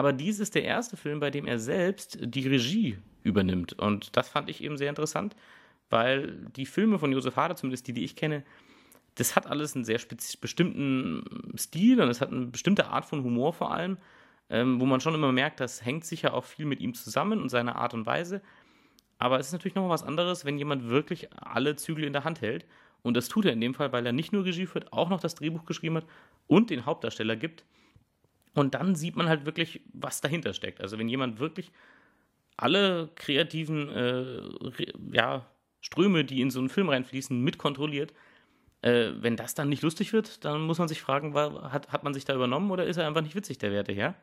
Aber 0.00 0.14
dies 0.14 0.40
ist 0.40 0.54
der 0.54 0.64
erste 0.64 0.96
Film, 0.96 1.20
bei 1.20 1.30
dem 1.30 1.46
er 1.46 1.58
selbst 1.58 2.16
die 2.22 2.48
Regie 2.48 2.96
übernimmt. 3.22 3.74
Und 3.74 4.16
das 4.16 4.30
fand 4.30 4.48
ich 4.48 4.64
eben 4.64 4.78
sehr 4.78 4.88
interessant, 4.88 5.36
weil 5.90 6.38
die 6.56 6.64
Filme 6.64 6.98
von 6.98 7.12
Josef 7.12 7.36
Hader, 7.36 7.54
zumindest 7.54 7.86
die, 7.86 7.92
die 7.92 8.04
ich 8.04 8.16
kenne, 8.16 8.42
das 9.16 9.36
hat 9.36 9.46
alles 9.46 9.74
einen 9.74 9.84
sehr 9.84 10.00
bestimmten 10.40 11.52
Stil 11.54 12.00
und 12.00 12.08
es 12.08 12.22
hat 12.22 12.32
eine 12.32 12.46
bestimmte 12.46 12.86
Art 12.86 13.04
von 13.04 13.22
Humor 13.22 13.52
vor 13.52 13.74
allem, 13.74 13.98
ähm, 14.48 14.80
wo 14.80 14.86
man 14.86 15.02
schon 15.02 15.14
immer 15.14 15.32
merkt, 15.32 15.60
das 15.60 15.84
hängt 15.84 16.06
sicher 16.06 16.32
auch 16.32 16.44
viel 16.44 16.64
mit 16.64 16.80
ihm 16.80 16.94
zusammen 16.94 17.38
und 17.42 17.50
seiner 17.50 17.76
Art 17.76 17.92
und 17.92 18.06
Weise. 18.06 18.40
Aber 19.18 19.38
es 19.38 19.48
ist 19.48 19.52
natürlich 19.52 19.74
noch 19.74 19.90
was 19.90 20.02
anderes, 20.02 20.46
wenn 20.46 20.56
jemand 20.56 20.88
wirklich 20.88 21.28
alle 21.36 21.76
Zügel 21.76 22.04
in 22.04 22.14
der 22.14 22.24
Hand 22.24 22.40
hält. 22.40 22.64
Und 23.02 23.18
das 23.18 23.28
tut 23.28 23.44
er 23.44 23.52
in 23.52 23.60
dem 23.60 23.74
Fall, 23.74 23.92
weil 23.92 24.06
er 24.06 24.12
nicht 24.12 24.32
nur 24.32 24.46
Regie 24.46 24.64
führt, 24.64 24.94
auch 24.94 25.10
noch 25.10 25.20
das 25.20 25.34
Drehbuch 25.34 25.66
geschrieben 25.66 25.96
hat 25.96 26.06
und 26.46 26.70
den 26.70 26.86
Hauptdarsteller 26.86 27.36
gibt. 27.36 27.66
Und 28.54 28.74
dann 28.74 28.94
sieht 28.94 29.16
man 29.16 29.28
halt 29.28 29.46
wirklich, 29.46 29.80
was 29.92 30.20
dahinter 30.20 30.54
steckt. 30.54 30.80
Also 30.80 30.98
wenn 30.98 31.08
jemand 31.08 31.38
wirklich 31.38 31.70
alle 32.56 33.08
kreativen 33.14 33.88
äh, 33.88 34.42
ja, 35.12 35.46
Ströme, 35.80 36.24
die 36.24 36.40
in 36.40 36.50
so 36.50 36.58
einen 36.58 36.68
Film 36.68 36.88
reinfließen, 36.88 37.40
mitkontrolliert, 37.40 38.12
äh, 38.82 39.10
wenn 39.20 39.36
das 39.36 39.54
dann 39.54 39.68
nicht 39.68 39.82
lustig 39.82 40.12
wird, 40.12 40.44
dann 40.44 40.62
muss 40.62 40.78
man 40.78 40.88
sich 40.88 41.00
fragen, 41.00 41.34
war, 41.34 41.72
hat, 41.72 41.92
hat 41.92 42.04
man 42.04 42.14
sich 42.14 42.24
da 42.24 42.34
übernommen 42.34 42.70
oder 42.70 42.84
ist 42.84 42.96
er 42.96 43.06
einfach 43.06 43.22
nicht 43.22 43.34
witzig, 43.34 43.58
der 43.58 43.72
Werte 43.72 43.92
her? 43.92 44.14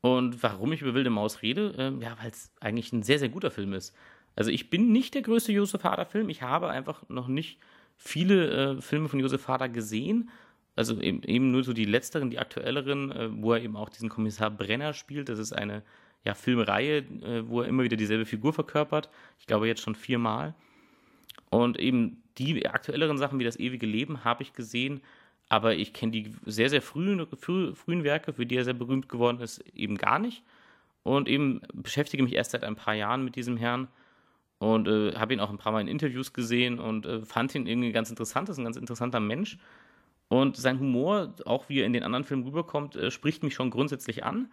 Und 0.00 0.42
warum 0.42 0.72
ich 0.72 0.82
über 0.82 0.94
Wilde 0.94 1.10
Maus 1.10 1.42
rede? 1.42 1.74
Ähm, 1.78 2.02
ja, 2.02 2.16
weil 2.20 2.30
es 2.30 2.52
eigentlich 2.60 2.92
ein 2.92 3.02
sehr, 3.02 3.18
sehr 3.18 3.30
guter 3.30 3.50
Film 3.50 3.72
ist. 3.72 3.96
Also 4.36 4.50
ich 4.50 4.68
bin 4.68 4.92
nicht 4.92 5.14
der 5.14 5.22
größte 5.22 5.52
Josef 5.52 5.84
Hader-Film. 5.84 6.28
Ich 6.28 6.42
habe 6.42 6.68
einfach 6.68 7.08
noch 7.08 7.28
nicht 7.28 7.58
viele 7.96 8.76
äh, 8.76 8.80
Filme 8.82 9.08
von 9.08 9.20
Josef 9.20 9.48
Hader 9.48 9.68
gesehen. 9.68 10.30
Also 10.76 11.00
eben, 11.00 11.22
eben, 11.22 11.50
nur 11.50 11.62
so 11.62 11.72
die 11.72 11.84
letzteren, 11.84 12.30
die 12.30 12.38
aktuelleren, 12.38 13.12
äh, 13.12 13.28
wo 13.30 13.52
er 13.52 13.62
eben 13.62 13.76
auch 13.76 13.88
diesen 13.88 14.08
Kommissar 14.08 14.50
Brenner 14.50 14.92
spielt. 14.92 15.28
Das 15.28 15.38
ist 15.38 15.52
eine 15.52 15.82
ja, 16.24 16.34
Filmreihe, 16.34 16.98
äh, 16.98 17.48
wo 17.48 17.60
er 17.60 17.68
immer 17.68 17.84
wieder 17.84 17.96
dieselbe 17.96 18.24
Figur 18.24 18.52
verkörpert. 18.52 19.08
Ich 19.38 19.46
glaube 19.46 19.68
jetzt 19.68 19.82
schon 19.82 19.94
viermal. 19.94 20.54
Und 21.50 21.78
eben 21.78 22.22
die 22.38 22.66
aktuelleren 22.66 23.18
Sachen 23.18 23.38
wie 23.38 23.44
das 23.44 23.58
ewige 23.58 23.86
Leben 23.86 24.24
habe 24.24 24.42
ich 24.42 24.52
gesehen, 24.52 25.00
aber 25.48 25.76
ich 25.76 25.92
kenne 25.92 26.12
die 26.12 26.32
sehr, 26.46 26.70
sehr 26.70 26.82
frühen, 26.82 27.26
früh, 27.38 27.74
frühen 27.74 28.02
Werke, 28.02 28.32
für 28.32 28.46
die 28.46 28.56
er 28.56 28.64
sehr 28.64 28.74
berühmt 28.74 29.08
geworden 29.08 29.40
ist, 29.40 29.60
eben 29.74 29.96
gar 29.96 30.18
nicht. 30.18 30.42
Und 31.02 31.28
eben 31.28 31.60
beschäftige 31.74 32.22
mich 32.22 32.34
erst 32.34 32.52
seit 32.52 32.64
ein 32.64 32.76
paar 32.76 32.94
Jahren 32.94 33.24
mit 33.24 33.36
diesem 33.36 33.56
Herrn 33.56 33.88
und 34.58 34.88
äh, 34.88 35.14
habe 35.14 35.34
ihn 35.34 35.40
auch 35.40 35.50
ein 35.50 35.58
paar 35.58 35.72
Mal 35.72 35.82
in 35.82 35.88
Interviews 35.88 36.32
gesehen 36.32 36.78
und 36.78 37.04
äh, 37.04 37.20
fand 37.20 37.54
ihn 37.54 37.66
irgendwie 37.66 37.92
ganz 37.92 38.08
interessant. 38.08 38.48
Das 38.48 38.56
ist 38.56 38.60
ein 38.60 38.64
ganz 38.64 38.76
interessanter 38.76 39.20
Mensch. 39.20 39.58
Und 40.34 40.56
sein 40.56 40.80
Humor, 40.80 41.32
auch 41.46 41.68
wie 41.68 41.78
er 41.78 41.86
in 41.86 41.92
den 41.92 42.02
anderen 42.02 42.24
Filmen 42.24 42.42
rüberkommt, 42.42 42.96
äh, 42.96 43.12
spricht 43.12 43.44
mich 43.44 43.54
schon 43.54 43.70
grundsätzlich 43.70 44.24
an. 44.24 44.50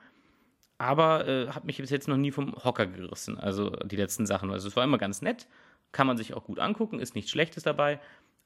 Aber 0.77 1.27
äh, 1.27 1.47
hat 1.47 1.65
mich 1.65 1.77
bis 1.77 1.89
jetzt 1.89 2.07
noch 2.07 2.17
nie 2.17 2.29
vom 2.29 2.53
Hocker 2.63 2.85
gerissen, 2.85 3.39
also 3.39 3.71
die 3.71 3.95
letzten 3.95 4.27
Sachen. 4.27 4.51
Also 4.51 4.67
es 4.67 4.75
war 4.75 4.83
immer 4.83 5.00
ganz 5.00 5.23
nett, 5.23 5.47
kann 5.91 6.05
man 6.05 6.17
sich 6.17 6.35
auch 6.35 6.43
gut 6.43 6.59
angucken, 6.59 7.00
ist 7.00 7.15
nichts 7.15 7.31
Schlechtes 7.31 7.63
dabei, 7.63 8.00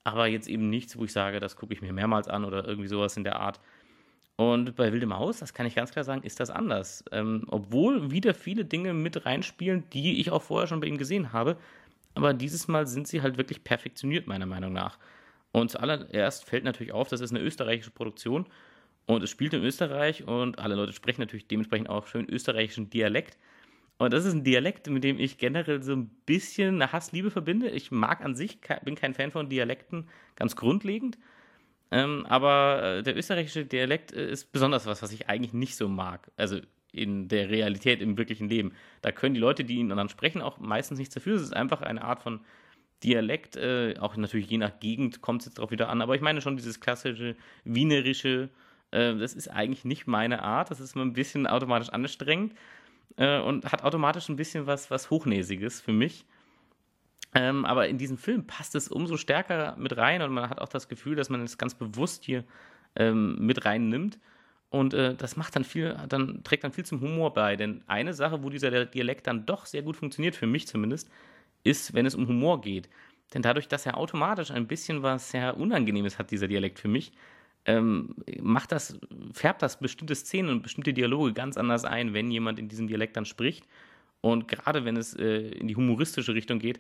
aber 0.06 0.28
jetzt 0.28 0.48
eben 0.48 0.70
nichts, 0.70 0.98
wo 0.98 1.04
ich 1.04 1.12
sage, 1.12 1.42
das 1.42 1.58
gucke 1.58 1.74
ich 1.74 1.82
mir 1.82 1.92
mehrmals 1.92 2.30
an 2.30 2.46
oder 2.46 2.66
irgendwie 2.66 2.88
sowas 2.88 3.18
in 3.18 3.26
der 3.26 3.38
Art. 3.40 3.60
Und 4.38 4.78
bei 4.78 4.94
Wilde 4.94 5.06
Maus, 5.06 5.40
das 5.40 5.54
kann 5.54 5.66
ich 5.66 5.76
ganz 5.76 5.92
klar 5.92 6.06
sagen, 6.06 6.24
ist 6.24 6.40
das 6.40 6.50
anders. 6.50 7.04
Ähm, 7.12 7.44
obwohl 7.48 8.12
wieder 8.12 8.34
viele 8.34 8.64
Dinge 8.64 8.94
mit 8.94 9.26
reinspielen, 9.26 9.84
die 9.92 10.22
ich 10.22 10.32
auch 10.32 10.42
vorher 10.42 10.68
schon 10.68 10.80
bei 10.80 10.88
ihm 10.88 10.98
gesehen 10.98 11.34
habe. 11.34 11.58
Aber 12.14 12.34
dieses 12.34 12.70
Mal 12.70 12.88
sind 12.88 13.10
sie 13.10 13.22
halt 13.22 13.38
wirklich 13.38 13.66
perfektioniert, 13.66 14.26
meiner 14.26 14.46
Meinung 14.46 14.72
nach. 14.72 14.98
Und 15.56 15.72
zuallererst 15.72 16.44
fällt 16.44 16.66
natürlich 16.66 16.92
auf, 16.92 17.08
das 17.08 17.22
ist 17.22 17.32
eine 17.32 17.40
österreichische 17.40 17.92
Produktion 17.92 18.46
und 19.06 19.24
es 19.24 19.30
spielt 19.30 19.54
in 19.54 19.64
Österreich 19.64 20.28
und 20.28 20.60
alle 20.60 20.76
Leute 20.76 20.92
sprechen 20.92 21.22
natürlich 21.22 21.48
dementsprechend 21.48 21.90
auch 21.90 22.08
schön 22.08 22.30
österreichischen 22.30 22.90
Dialekt. 22.90 23.38
Und 23.98 24.12
das 24.12 24.26
ist 24.26 24.34
ein 24.34 24.44
Dialekt, 24.44 24.90
mit 24.90 25.06
dem 25.06 25.18
ich 25.18 25.38
generell 25.38 25.82
so 25.82 25.94
ein 25.94 26.10
bisschen 26.26 26.76
eine 26.76 26.92
Hassliebe 26.92 27.32
verbinde. 27.32 27.70
Ich 27.70 27.90
mag 27.90 28.20
an 28.20 28.36
sich, 28.36 28.60
bin 28.84 28.96
kein 28.96 29.14
Fan 29.14 29.32
von 29.32 29.48
Dialekten, 29.48 30.10
ganz 30.36 30.58
grundlegend. 30.58 31.18
Ähm, 31.90 32.26
aber 32.26 32.98
äh, 32.98 33.04
der 33.04 33.16
österreichische 33.16 33.66
Dialekt 33.66 34.12
äh, 34.12 34.30
ist 34.30 34.52
besonders 34.52 34.86
was, 34.86 35.02
was 35.02 35.14
ich 35.14 35.30
eigentlich 35.30 35.54
nicht 35.54 35.78
so 35.78 35.88
mag. 35.88 36.30
Also 36.36 36.60
in 36.92 37.30
der 37.30 37.50
Realität, 37.50 38.02
im 38.02 38.18
wirklichen 38.18 38.50
Leben. 38.50 38.74
Da 39.02 39.14
können 39.14 39.36
die 39.36 39.40
Leute, 39.40 39.64
die 39.64 39.76
ihn 39.76 39.88
dann 39.88 40.10
sprechen, 40.10 40.42
auch 40.42 40.58
meistens 40.58 41.00
nichts 41.00 41.14
dafür. 41.14 41.38
Es 41.38 41.44
ist 41.44 41.56
einfach 41.56 41.82
eine 41.82 42.04
Art 42.04 42.24
von 42.24 42.42
Dialekt, 43.04 43.56
äh, 43.56 43.96
auch 44.00 44.16
natürlich 44.18 44.50
je 44.50 44.58
nach 44.58 44.80
Gegend 44.80 45.22
kommt 45.22 45.42
es 45.42 45.48
jetzt 45.48 45.58
darauf 45.58 45.72
wieder 45.72 45.90
an. 45.90 46.02
Aber 46.02 46.16
ich 46.16 46.22
meine 46.22 46.42
schon 46.42 46.58
dieses 46.58 46.80
klassische 46.80 47.36
wienerische, 47.64 48.50
äh, 48.92 49.16
das 49.16 49.34
ist 49.34 49.50
eigentlich 49.50 49.86
nicht 49.86 50.08
meine 50.08 50.42
Art. 50.42 50.72
Das 50.72 50.80
ist 50.80 50.96
immer 50.96 51.06
ein 51.06 51.14
bisschen 51.14 51.48
automatisch 51.48 51.90
anstrengend 51.90 52.54
äh, 53.18 53.40
und 53.40 53.72
hat 53.72 53.84
automatisch 53.84 54.30
ein 54.30 54.38
bisschen 54.38 54.66
was, 54.66 54.90
was 54.90 55.10
Hochnäsiges 55.10 55.82
für 55.82 55.94
mich. 55.94 56.26
Ähm, 57.34 57.66
aber 57.66 57.90
in 57.90 57.98
diesem 57.98 58.18
Film 58.18 58.48
passt 58.48 58.76
es 58.76 58.88
umso 58.88 59.18
stärker 59.18 59.76
mit 59.78 59.98
rein 59.98 60.22
und 60.22 60.32
man 60.32 60.50
hat 60.50 60.60
auch 60.60 60.70
das 60.70 60.88
Gefühl, 60.88 61.16
dass 61.16 61.30
man 61.30 61.42
es 61.44 61.58
ganz 61.58 61.76
bewusst 61.76 62.24
hier 62.24 62.46
ähm, 62.96 63.36
mit 63.46 63.66
reinnimmt. 63.66 64.20
Und 64.70 64.94
äh, 64.94 65.16
das 65.16 65.36
macht 65.38 65.56
dann 65.56 65.64
viel, 65.64 65.98
dann 66.10 66.44
trägt 66.44 66.64
dann 66.64 66.72
viel 66.72 66.86
zum 66.86 67.02
Humor 67.02 67.34
bei. 67.34 67.56
Denn 67.56 67.84
eine 67.88 68.14
Sache, 68.14 68.44
wo 68.44 68.50
dieser 68.50 68.86
Dialekt 68.86 69.28
dann 69.28 69.46
doch 69.46 69.66
sehr 69.66 69.84
gut 69.84 69.98
funktioniert, 69.98 70.36
für 70.36 70.48
mich 70.48 70.68
zumindest, 70.68 71.10
ist, 71.66 71.94
wenn 71.94 72.06
es 72.06 72.16
um 72.16 72.28
Humor 72.28 72.62
geht. 72.62 72.90
Denn 73.34 73.42
dadurch, 73.42 73.68
dass 73.68 73.86
er 73.86 73.98
automatisch 73.98 74.52
ein 74.52 74.68
bisschen 74.68 75.04
was 75.04 75.32
sehr 75.32 75.58
Unangenehmes 75.58 76.20
hat, 76.20 76.32
dieser 76.32 76.48
Dialekt 76.48 76.80
für 76.80 76.88
mich, 76.88 77.12
ähm, 77.66 78.16
macht 78.42 78.72
das, 78.72 79.00
färbt 79.34 79.62
das 79.62 79.80
bestimmte 79.80 80.16
Szenen 80.16 80.52
und 80.52 80.62
bestimmte 80.62 80.94
Dialoge 80.94 81.34
ganz 81.34 81.58
anders 81.58 81.84
ein, 81.84 82.14
wenn 82.14 82.30
jemand 82.30 82.60
in 82.60 82.70
diesem 82.70 82.88
Dialekt 82.88 83.18
dann 83.18 83.26
spricht. 83.26 83.68
Und 84.22 84.48
gerade 84.48 84.86
wenn 84.86 84.98
es 84.98 85.16
äh, 85.16 85.50
in 85.50 85.68
die 85.68 85.76
humoristische 85.76 86.34
Richtung 86.34 86.60
geht, 86.60 86.80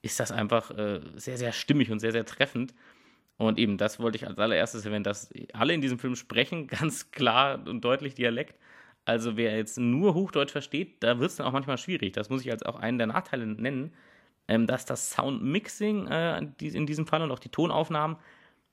ist 0.00 0.18
das 0.18 0.32
einfach 0.32 0.70
äh, 0.70 1.00
sehr, 1.16 1.36
sehr 1.36 1.52
stimmig 1.52 1.90
und 1.90 2.00
sehr, 2.00 2.12
sehr 2.12 2.24
treffend. 2.24 2.74
Und 3.36 3.58
eben 3.58 3.76
das 3.76 4.00
wollte 4.00 4.16
ich 4.16 4.26
als 4.26 4.38
allererstes 4.38 4.84
erwähnen, 4.84 5.04
dass 5.04 5.30
alle 5.52 5.74
in 5.74 5.80
diesem 5.80 5.98
Film 5.98 6.16
sprechen, 6.16 6.66
ganz 6.68 7.10
klar 7.10 7.66
und 7.66 7.84
deutlich 7.84 8.14
Dialekt. 8.14 8.58
Also 9.04 9.36
wer 9.36 9.56
jetzt 9.56 9.78
nur 9.78 10.14
Hochdeutsch 10.14 10.52
versteht, 10.52 11.02
da 11.02 11.18
wird 11.18 11.30
es 11.30 11.36
dann 11.36 11.46
auch 11.46 11.52
manchmal 11.52 11.78
schwierig. 11.78 12.12
Das 12.12 12.30
muss 12.30 12.42
ich 12.42 12.50
als 12.50 12.62
auch 12.62 12.76
einen 12.76 12.98
der 12.98 13.08
Nachteile 13.08 13.46
nennen, 13.46 13.92
ähm, 14.52 14.66
dass 14.66 14.84
das 14.84 15.10
Soundmixing 15.12 16.08
äh, 16.08 16.46
in 16.60 16.86
diesem 16.86 17.06
Fall 17.06 17.22
und 17.22 17.30
auch 17.30 17.38
die 17.38 17.48
Tonaufnahmen 17.48 18.18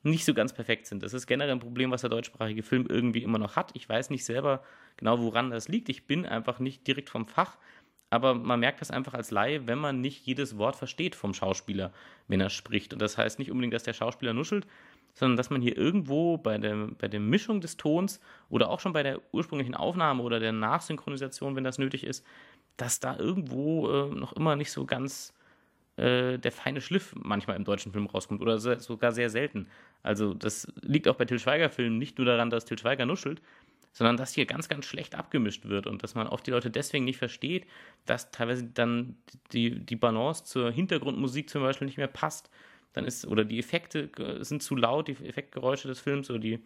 nicht 0.04 0.26
so 0.26 0.34
ganz 0.34 0.52
perfekt 0.52 0.88
sind. 0.88 1.04
Das 1.04 1.14
ist 1.14 1.26
generell 1.26 1.54
ein 1.54 1.62
Problem, 1.62 1.90
was 1.92 2.02
der 2.02 2.10
deutschsprachige 2.10 2.64
Film 2.64 2.86
irgendwie 2.90 3.24
immer 3.24 3.38
noch 3.38 3.56
hat. 3.56 3.72
Ich 3.76 3.88
weiß 3.88 4.10
nicht 4.10 4.26
selber 4.26 4.62
genau, 4.98 5.22
woran 5.22 5.52
das 5.52 5.70
liegt. 5.70 5.88
Ich 5.88 6.06
bin 6.06 6.26
einfach 6.26 6.60
nicht 6.60 6.86
direkt 6.86 7.10
vom 7.10 7.26
Fach. 7.26 7.58
Aber 8.10 8.34
man 8.34 8.60
merkt 8.60 8.82
das 8.82 8.92
einfach 8.92 9.14
als 9.14 9.32
Laie, 9.32 9.68
wenn 9.68 9.78
man 9.78 10.02
nicht 10.02 10.26
jedes 10.26 10.58
Wort 10.58 10.76
versteht 10.76 11.16
vom 11.16 11.34
Schauspieler, 11.34 11.94
wenn 12.28 12.42
er 12.42 12.50
spricht. 12.50 12.92
Und 12.92 13.02
das 13.02 13.18
heißt 13.18 13.40
nicht 13.40 13.52
unbedingt, 13.52 13.74
dass 13.74 13.84
der 13.84 13.94
Schauspieler 13.94 14.34
nuschelt, 14.34 14.68
sondern 15.14 15.38
dass 15.38 15.50
man 15.50 15.62
hier 15.62 15.78
irgendwo 15.78 16.38
bei 16.38 16.58
der, 16.58 16.76
bei 16.98 17.08
der 17.08 17.22
Mischung 17.22 17.62
des 17.62 17.78
Tons 17.78 18.20
oder 18.50 18.70
auch 18.70 18.82
schon 18.82 18.94
bei 18.94 19.04
der 19.04 19.22
ursprünglichen 19.32 19.76
Aufnahme 19.76 20.24
oder 20.24 20.42
der 20.42 20.52
Nachsynchronisation, 20.52 21.56
wenn 21.56 21.64
das 21.64 21.78
nötig 21.78 22.04
ist, 22.04 22.26
dass 22.76 23.00
da 23.00 23.18
irgendwo 23.18 23.90
äh, 23.90 24.16
noch 24.16 24.34
immer 24.34 24.58
nicht 24.58 24.72
so 24.74 24.86
ganz 24.86 25.34
äh, 26.00 26.38
der 26.38 26.52
feine 26.52 26.82
Schliff 26.82 27.14
manchmal 27.16 27.56
im 27.56 27.66
deutschen 27.66 27.92
Film 27.92 28.06
rauskommt 28.08 28.42
oder 28.42 28.58
sogar 28.58 29.12
sehr 29.12 29.30
selten. 29.30 29.68
Also 30.02 30.34
das 30.34 30.72
liegt 30.82 31.08
auch 31.08 31.16
bei 31.16 31.26
Till 31.26 31.40
Schweiger-Filmen 31.40 31.98
nicht 31.98 32.18
nur 32.18 32.26
daran, 32.26 32.50
dass 32.50 32.66
Till 32.66 32.80
Schweiger 32.80 33.06
nuschelt, 33.06 33.42
sondern 33.92 34.18
dass 34.18 34.34
hier 34.34 34.46
ganz, 34.46 34.70
ganz 34.70 34.86
schlecht 34.86 35.16
abgemischt 35.16 35.66
wird 35.66 35.88
und 35.88 36.04
dass 36.04 36.16
man 36.16 36.28
oft 36.28 36.46
die 36.48 36.52
Leute 36.52 36.70
deswegen 36.70 37.06
nicht 37.06 37.18
versteht, 37.18 37.66
dass 38.06 38.32
teilweise 38.32 38.66
dann 38.66 39.18
die, 39.52 39.80
die 39.80 39.96
Balance 39.96 40.46
zur 40.46 40.72
Hintergrundmusik 40.72 41.50
zum 41.50 41.62
Beispiel 41.62 41.88
nicht 41.88 41.98
mehr 41.98 42.08
passt. 42.08 42.50
Dann 42.94 43.06
ist, 43.06 43.28
oder 43.28 43.44
die 43.46 43.60
Effekte 43.60 44.10
sind 44.42 44.64
zu 44.64 44.76
laut, 44.76 45.08
die 45.08 45.18
Effektgeräusche 45.26 45.88
des 45.88 46.00
Films 46.00 46.30
oder 46.30 46.40
die, 46.40 46.60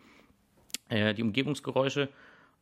äh, 0.89 1.13
die 1.13 1.23
Umgebungsgeräusche. 1.23 2.09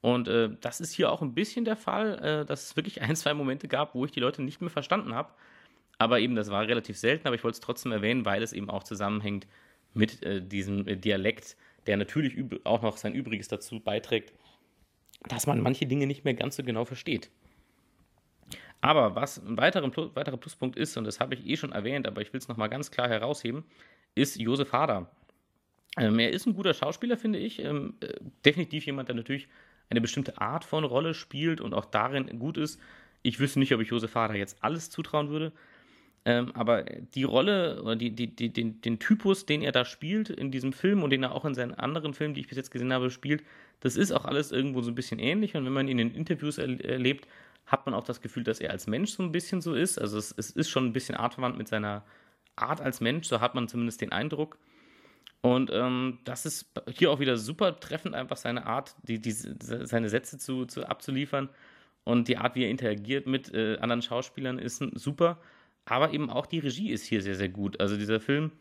Und 0.01 0.27
äh, 0.27 0.49
das 0.61 0.81
ist 0.81 0.93
hier 0.93 1.11
auch 1.11 1.21
ein 1.21 1.33
bisschen 1.33 1.63
der 1.65 1.75
Fall, 1.75 2.17
äh, 2.19 2.45
dass 2.45 2.63
es 2.63 2.75
wirklich 2.75 3.01
ein, 3.01 3.15
zwei 3.15 3.33
Momente 3.33 3.67
gab, 3.67 3.93
wo 3.93 4.05
ich 4.05 4.11
die 4.11 4.19
Leute 4.19 4.41
nicht 4.41 4.61
mehr 4.61 4.69
verstanden 4.69 5.13
habe. 5.13 5.31
Aber 6.01 6.19
eben, 6.19 6.33
das 6.33 6.49
war 6.49 6.67
relativ 6.67 6.97
selten, 6.97 7.27
aber 7.27 7.35
ich 7.35 7.43
wollte 7.43 7.57
es 7.57 7.59
trotzdem 7.59 7.91
erwähnen, 7.91 8.25
weil 8.25 8.41
es 8.41 8.53
eben 8.53 8.71
auch 8.71 8.81
zusammenhängt 8.81 9.45
mit 9.93 10.23
äh, 10.23 10.41
diesem 10.41 10.87
äh, 10.87 10.95
Dialekt, 10.95 11.55
der 11.85 11.95
natürlich 11.95 12.43
auch 12.63 12.81
noch 12.81 12.97
sein 12.97 13.13
Übriges 13.13 13.49
dazu 13.49 13.79
beiträgt, 13.79 14.33
dass 15.29 15.45
man 15.45 15.61
manche 15.61 15.85
Dinge 15.85 16.07
nicht 16.07 16.25
mehr 16.25 16.33
ganz 16.33 16.55
so 16.55 16.63
genau 16.63 16.85
versteht. 16.85 17.29
Aber 18.81 19.13
was 19.13 19.45
ein 19.45 19.57
weiterer, 19.57 19.91
weiterer 20.15 20.37
Pluspunkt 20.37 20.75
ist, 20.75 20.97
und 20.97 21.03
das 21.03 21.19
habe 21.19 21.35
ich 21.35 21.45
eh 21.45 21.55
schon 21.55 21.71
erwähnt, 21.71 22.07
aber 22.07 22.23
ich 22.23 22.33
will 22.33 22.39
es 22.39 22.47
nochmal 22.47 22.69
ganz 22.69 22.89
klar 22.89 23.07
herausheben, 23.07 23.63
ist 24.15 24.39
Josef 24.39 24.73
Hader. 24.73 25.11
Ähm, 25.99 26.17
er 26.17 26.31
ist 26.31 26.47
ein 26.47 26.55
guter 26.55 26.73
Schauspieler, 26.73 27.15
finde 27.15 27.37
ich. 27.37 27.59
Ähm, 27.59 27.93
äh, 27.99 28.07
definitiv 28.43 28.87
jemand, 28.87 29.07
der 29.07 29.15
natürlich 29.15 29.47
eine 29.91 30.01
bestimmte 30.01 30.41
Art 30.41 30.65
von 30.65 30.83
Rolle 30.83 31.13
spielt 31.13 31.61
und 31.61 31.75
auch 31.75 31.85
darin 31.85 32.39
gut 32.39 32.57
ist. 32.57 32.79
Ich 33.21 33.39
wüsste 33.39 33.59
nicht, 33.59 33.71
ob 33.75 33.81
ich 33.81 33.89
Josef 33.89 34.15
Hader 34.15 34.33
jetzt 34.33 34.63
alles 34.63 34.89
zutrauen 34.89 35.29
würde, 35.29 35.51
ähm, 36.23 36.51
aber 36.53 36.83
die 36.83 37.23
Rolle 37.23 37.81
oder 37.81 37.95
die, 37.95 38.11
die, 38.11 38.35
die, 38.35 38.53
den, 38.53 38.79
den 38.81 38.99
Typus, 38.99 39.45
den 39.45 39.63
er 39.63 39.71
da 39.71 39.85
spielt 39.85 40.29
in 40.29 40.51
diesem 40.51 40.71
Film 40.71 41.01
und 41.01 41.09
den 41.09 41.23
er 41.23 41.33
auch 41.33 41.45
in 41.45 41.55
seinen 41.55 41.73
anderen 41.73 42.13
Filmen, 42.13 42.35
die 42.35 42.41
ich 42.41 42.47
bis 42.47 42.57
jetzt 42.57 42.69
gesehen 42.69 42.93
habe, 42.93 43.09
spielt, 43.09 43.43
das 43.79 43.95
ist 43.95 44.11
auch 44.11 44.25
alles 44.25 44.51
irgendwo 44.51 44.81
so 44.81 44.91
ein 44.91 44.95
bisschen 44.95 45.17
ähnlich. 45.17 45.55
Und 45.55 45.65
wenn 45.65 45.73
man 45.73 45.87
ihn 45.87 45.97
in 45.97 46.13
Interviews 46.13 46.59
erlebt, 46.59 47.27
hat 47.65 47.85
man 47.85 47.95
auch 47.95 48.03
das 48.03 48.21
Gefühl, 48.21 48.43
dass 48.43 48.59
er 48.59 48.69
als 48.69 48.85
Mensch 48.85 49.11
so 49.11 49.23
ein 49.23 49.31
bisschen 49.31 49.61
so 49.61 49.73
ist. 49.73 49.99
Also 49.99 50.17
es, 50.19 50.31
es 50.37 50.51
ist 50.51 50.69
schon 50.69 50.85
ein 50.85 50.93
bisschen 50.93 51.15
artverwandt 51.15 51.57
mit 51.57 51.67
seiner 51.67 52.03
Art 52.55 52.81
als 52.81 53.01
Mensch, 53.01 53.27
so 53.27 53.41
hat 53.41 53.55
man 53.55 53.67
zumindest 53.67 54.01
den 54.01 54.11
Eindruck. 54.11 54.57
Und 55.41 55.71
ähm, 55.73 56.19
das 56.23 56.45
ist 56.45 56.71
hier 56.95 57.09
auch 57.09 57.19
wieder 57.19 57.35
super 57.37 57.79
treffend, 57.79 58.13
einfach 58.13 58.37
seine 58.37 58.67
Art, 58.67 58.95
die, 59.03 59.19
die, 59.19 59.31
seine 59.31 60.09
Sätze 60.09 60.37
zu, 60.37 60.65
zu 60.65 60.85
abzuliefern. 60.85 61.49
Und 62.03 62.27
die 62.27 62.37
Art, 62.37 62.55
wie 62.55 62.63
er 62.63 62.69
interagiert 62.69 63.25
mit 63.25 63.51
äh, 63.53 63.77
anderen 63.79 64.03
Schauspielern, 64.03 64.59
ist 64.59 64.83
super. 64.93 65.39
Aber 65.85 66.13
eben 66.13 66.29
auch 66.29 66.45
die 66.45 66.59
Regie 66.59 66.91
ist 66.91 67.05
hier 67.05 67.21
sehr, 67.21 67.35
sehr 67.35 67.49
gut. 67.49 67.79
Also 67.79 67.97
dieser 67.97 68.19
Film 68.19 68.51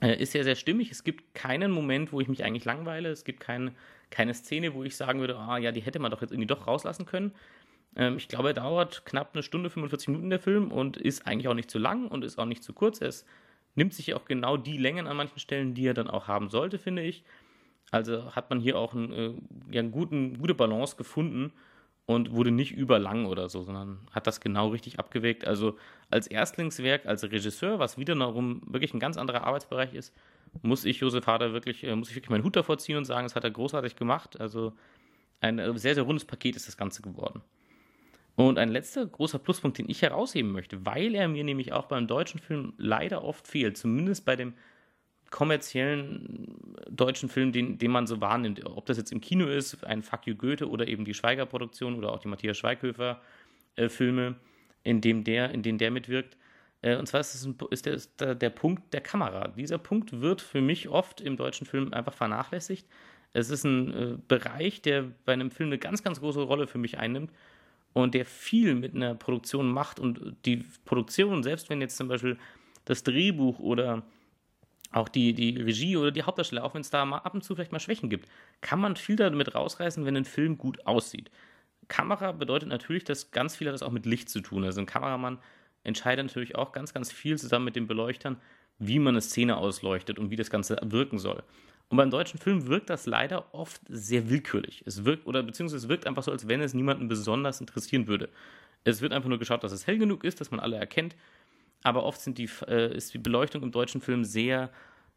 äh, 0.00 0.20
ist 0.20 0.32
sehr, 0.32 0.44
sehr 0.44 0.56
stimmig. 0.56 0.90
Es 0.90 1.04
gibt 1.04 1.34
keinen 1.34 1.70
Moment, 1.70 2.12
wo 2.12 2.20
ich 2.20 2.28
mich 2.28 2.44
eigentlich 2.44 2.64
langweile. 2.64 3.10
Es 3.10 3.24
gibt 3.24 3.40
kein, 3.40 3.74
keine 4.10 4.34
Szene, 4.34 4.74
wo 4.74 4.84
ich 4.84 4.96
sagen 4.96 5.20
würde, 5.20 5.36
ah 5.36 5.58
ja, 5.58 5.72
die 5.72 5.82
hätte 5.82 5.98
man 5.98 6.10
doch 6.10 6.20
jetzt 6.20 6.32
irgendwie 6.32 6.46
doch 6.46 6.66
rauslassen 6.66 7.06
können. 7.06 7.32
Ähm, 7.96 8.16
ich 8.16 8.28
glaube, 8.28 8.48
er 8.48 8.54
dauert 8.54 9.06
knapp 9.06 9.30
eine 9.32 9.42
Stunde, 9.42 9.70
45 9.70 10.08
Minuten 10.08 10.30
der 10.30 10.40
Film 10.40 10.72
und 10.72 10.96
ist 10.96 11.26
eigentlich 11.26 11.48
auch 11.48 11.54
nicht 11.54 11.70
zu 11.70 11.78
lang 11.78 12.08
und 12.08 12.24
ist 12.24 12.38
auch 12.38 12.46
nicht 12.46 12.64
zu 12.64 12.72
kurz. 12.72 13.00
Er 13.00 13.12
nimmt 13.76 13.94
sich 13.94 14.14
auch 14.14 14.24
genau 14.24 14.56
die 14.56 14.78
Längen 14.78 15.06
an 15.06 15.16
manchen 15.16 15.38
Stellen, 15.38 15.74
die 15.74 15.86
er 15.86 15.94
dann 15.94 16.08
auch 16.08 16.28
haben 16.28 16.48
sollte, 16.48 16.78
finde 16.78 17.02
ich. 17.02 17.24
Also 17.90 18.34
hat 18.34 18.50
man 18.50 18.60
hier 18.60 18.78
auch 18.78 18.94
ein, 18.94 19.12
äh, 19.12 19.32
ja, 19.70 19.82
gute 19.82 20.54
Balance 20.54 20.96
gefunden 20.96 21.52
und 22.06 22.32
wurde 22.32 22.50
nicht 22.50 22.72
überlang 22.72 23.26
oder 23.26 23.48
so, 23.48 23.62
sondern 23.62 23.98
hat 24.10 24.26
das 24.26 24.40
genau 24.40 24.68
richtig 24.68 24.98
abgewegt. 24.98 25.46
Also 25.46 25.78
als 26.10 26.26
Erstlingswerk, 26.26 27.06
als 27.06 27.22
Regisseur, 27.22 27.78
was 27.78 27.96
wiederum 27.98 28.62
wirklich 28.66 28.92
ein 28.92 29.00
ganz 29.00 29.16
anderer 29.16 29.44
Arbeitsbereich 29.44 29.94
ist, 29.94 30.12
muss 30.62 30.84
ich 30.84 30.98
Josef 31.00 31.26
Hader 31.26 31.52
wirklich, 31.52 31.82
äh, 31.84 31.96
muss 31.96 32.10
ich 32.10 32.16
wirklich 32.16 32.30
meinen 32.30 32.44
Hut 32.44 32.56
davor 32.56 32.78
ziehen 32.78 32.96
und 32.96 33.04
sagen, 33.04 33.26
das 33.26 33.34
hat 33.34 33.44
er 33.44 33.50
großartig 33.50 33.96
gemacht. 33.96 34.40
Also 34.40 34.72
ein 35.40 35.58
äh, 35.58 35.76
sehr, 35.78 35.94
sehr 35.94 36.04
rundes 36.04 36.24
Paket 36.24 36.56
ist 36.56 36.68
das 36.68 36.76
Ganze 36.76 37.02
geworden. 37.02 37.42
Und 38.36 38.58
ein 38.58 38.68
letzter 38.68 39.06
großer 39.06 39.38
Pluspunkt, 39.38 39.78
den 39.78 39.88
ich 39.88 40.02
herausheben 40.02 40.50
möchte, 40.50 40.84
weil 40.84 41.14
er 41.14 41.28
mir 41.28 41.44
nämlich 41.44 41.72
auch 41.72 41.86
beim 41.86 42.06
deutschen 42.06 42.40
Film 42.40 42.74
leider 42.78 43.22
oft 43.22 43.46
fehlt, 43.46 43.76
zumindest 43.76 44.24
bei 44.24 44.34
dem 44.34 44.54
kommerziellen 45.34 46.76
deutschen 46.88 47.28
Film, 47.28 47.50
den, 47.50 47.76
den 47.76 47.90
man 47.90 48.06
so 48.06 48.20
wahrnimmt. 48.20 48.64
Ob 48.64 48.86
das 48.86 48.98
jetzt 48.98 49.10
im 49.10 49.20
Kino 49.20 49.48
ist, 49.48 49.82
ein 49.84 50.04
Fuck 50.04 50.28
You 50.28 50.36
Goethe 50.36 50.70
oder 50.70 50.86
eben 50.86 51.04
die 51.04 51.12
Schweiger-Produktion 51.12 51.96
oder 51.96 52.12
auch 52.12 52.20
die 52.20 52.28
Matthias 52.28 52.56
Schweighöfer-Filme, 52.58 54.26
äh, 54.84 54.88
in, 54.88 55.02
in 55.02 55.62
denen 55.62 55.78
der 55.78 55.90
mitwirkt. 55.90 56.36
Äh, 56.82 56.94
und 56.98 57.08
zwar 57.08 57.20
ist, 57.20 57.34
es 57.34 57.44
ein, 57.44 57.56
ist, 57.70 57.84
der, 57.84 57.94
ist 57.94 58.20
der 58.20 58.50
Punkt 58.50 58.94
der 58.94 59.00
Kamera. 59.00 59.48
Dieser 59.48 59.78
Punkt 59.78 60.20
wird 60.20 60.40
für 60.40 60.60
mich 60.60 60.88
oft 60.88 61.20
im 61.20 61.36
deutschen 61.36 61.66
Film 61.66 61.92
einfach 61.92 62.14
vernachlässigt. 62.14 62.86
Es 63.32 63.50
ist 63.50 63.64
ein 63.64 63.92
äh, 63.92 64.16
Bereich, 64.28 64.82
der 64.82 65.10
bei 65.24 65.32
einem 65.32 65.50
Film 65.50 65.70
eine 65.70 65.78
ganz, 65.78 66.04
ganz 66.04 66.20
große 66.20 66.42
Rolle 66.42 66.68
für 66.68 66.78
mich 66.78 66.98
einnimmt 66.98 67.32
und 67.92 68.14
der 68.14 68.24
viel 68.24 68.76
mit 68.76 68.94
einer 68.94 69.16
Produktion 69.16 69.66
macht. 69.72 69.98
Und 69.98 70.36
die 70.44 70.64
Produktion, 70.84 71.42
selbst 71.42 71.70
wenn 71.70 71.80
jetzt 71.80 71.96
zum 71.96 72.06
Beispiel 72.06 72.38
das 72.84 73.02
Drehbuch 73.02 73.58
oder 73.58 74.04
auch 74.94 75.08
die, 75.08 75.34
die 75.34 75.60
Regie 75.60 75.96
oder 75.96 76.10
die 76.10 76.22
Hauptdarsteller, 76.22 76.64
auch 76.64 76.74
wenn 76.74 76.80
es 76.80 76.90
da 76.90 77.04
mal 77.04 77.18
ab 77.18 77.34
und 77.34 77.42
zu 77.42 77.54
vielleicht 77.54 77.72
mal 77.72 77.80
Schwächen 77.80 78.08
gibt, 78.08 78.28
kann 78.60 78.80
man 78.80 78.96
viel 78.96 79.16
damit 79.16 79.54
rausreißen, 79.54 80.04
wenn 80.04 80.16
ein 80.16 80.24
Film 80.24 80.56
gut 80.56 80.86
aussieht. 80.86 81.30
Kamera 81.88 82.32
bedeutet 82.32 82.68
natürlich, 82.68 83.04
dass 83.04 83.30
ganz 83.30 83.56
viel 83.56 83.66
hat 83.66 83.74
das 83.74 83.82
auch 83.82 83.90
mit 83.90 84.06
Licht 84.06 84.28
zu 84.28 84.40
tun. 84.40 84.64
Also 84.64 84.80
ein 84.80 84.86
Kameramann 84.86 85.38
entscheidet 85.82 86.26
natürlich 86.26 86.56
auch 86.56 86.72
ganz, 86.72 86.94
ganz 86.94 87.12
viel 87.12 87.38
zusammen 87.38 87.66
mit 87.66 87.76
den 87.76 87.86
Beleuchtern, 87.86 88.40
wie 88.78 88.98
man 88.98 89.14
eine 89.14 89.20
Szene 89.20 89.56
ausleuchtet 89.56 90.18
und 90.18 90.30
wie 90.30 90.36
das 90.36 90.50
Ganze 90.50 90.78
wirken 90.82 91.18
soll. 91.18 91.42
Und 91.88 91.98
beim 91.98 92.10
deutschen 92.10 92.40
Film 92.40 92.66
wirkt 92.66 92.88
das 92.88 93.06
leider 93.06 93.52
oft 93.54 93.80
sehr 93.88 94.30
willkürlich. 94.30 94.82
Es 94.86 95.04
wirkt, 95.04 95.26
oder 95.26 95.42
beziehungsweise 95.42 95.84
es 95.84 95.88
wirkt 95.88 96.06
einfach 96.06 96.22
so, 96.22 96.32
als 96.32 96.48
wenn 96.48 96.60
es 96.60 96.72
niemanden 96.72 97.08
besonders 97.08 97.60
interessieren 97.60 98.06
würde. 98.06 98.30
Es 98.84 99.00
wird 99.00 99.12
einfach 99.12 99.28
nur 99.28 99.38
geschaut, 99.38 99.62
dass 99.64 99.72
es 99.72 99.86
hell 99.86 99.98
genug 99.98 100.24
ist, 100.24 100.40
dass 100.40 100.50
man 100.50 100.60
alle 100.60 100.76
erkennt 100.76 101.14
aber 101.84 102.02
oft 102.02 102.20
sind 102.20 102.38
die, 102.38 102.48
äh, 102.66 102.96
ist 102.96 103.14
die 103.14 103.18
Beleuchtung 103.18 103.62
im 103.62 103.70
deutschen 103.70 104.00
Film 104.00 104.24
sehr 104.24 104.70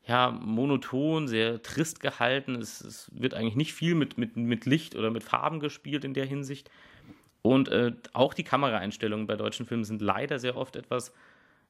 ja, 0.05 0.31
monoton, 0.31 1.27
sehr 1.27 1.61
trist 1.61 1.99
gehalten. 1.99 2.55
Es, 2.55 2.81
es, 2.81 3.09
wird 3.13 3.33
eigentlich 3.33 3.55
nicht 3.55 3.73
viel 3.73 3.95
mit, 3.95 4.17
mit, 4.17 4.37
mit 4.37 4.65
Licht 4.65 4.95
oder 4.95 5.09
mit 5.09 5.23
Farben 5.23 5.59
gespielt 5.59 6.05
in 6.05 6.13
der 6.13 6.25
Hinsicht. 6.25 6.69
Und 7.41 7.69
äh, 7.69 7.93
auch 8.13 8.33
die 8.33 8.43
Kameraeinstellungen 8.43 9.27
bei 9.27 9.35
deutschen 9.35 9.65
Filmen 9.65 9.85
sind 9.85 10.01
leider 10.01 10.39
sehr 10.39 10.57
oft 10.57 10.75
etwas, 10.75 11.13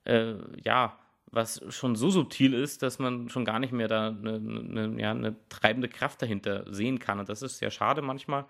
äh, 0.03 0.33
ja, 0.63 0.97
was 1.29 1.61
schon 1.69 1.95
so 1.95 2.09
subtil 2.09 2.53
ist, 2.53 2.81
dass 2.81 2.99
man 2.99 3.29
schon 3.29 3.45
gar 3.45 3.59
nicht 3.59 3.73
mehr 3.73 3.87
da 3.87 4.09
eine, 4.09 4.35
eine, 4.35 5.01
ja, 5.01 5.11
eine 5.11 5.35
treibende 5.49 5.89
Kraft 5.89 6.21
dahinter 6.21 6.65
sehen 6.73 6.99
kann. 6.99 7.19
Und 7.19 7.29
das 7.29 7.41
ist 7.43 7.59
sehr 7.59 7.69
schade 7.69 8.01
manchmal, 8.01 8.45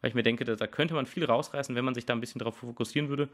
weil 0.00 0.08
ich 0.08 0.14
mir 0.14 0.24
denke, 0.24 0.44
da, 0.44 0.56
da 0.56 0.66
könnte 0.66 0.94
man 0.94 1.06
viel 1.06 1.24
rausreißen, 1.24 1.74
wenn 1.74 1.84
man 1.84 1.94
sich 1.94 2.04
da 2.04 2.14
ein 2.14 2.20
bisschen 2.20 2.40
darauf 2.40 2.56
fokussieren 2.56 3.08
würde. 3.08 3.28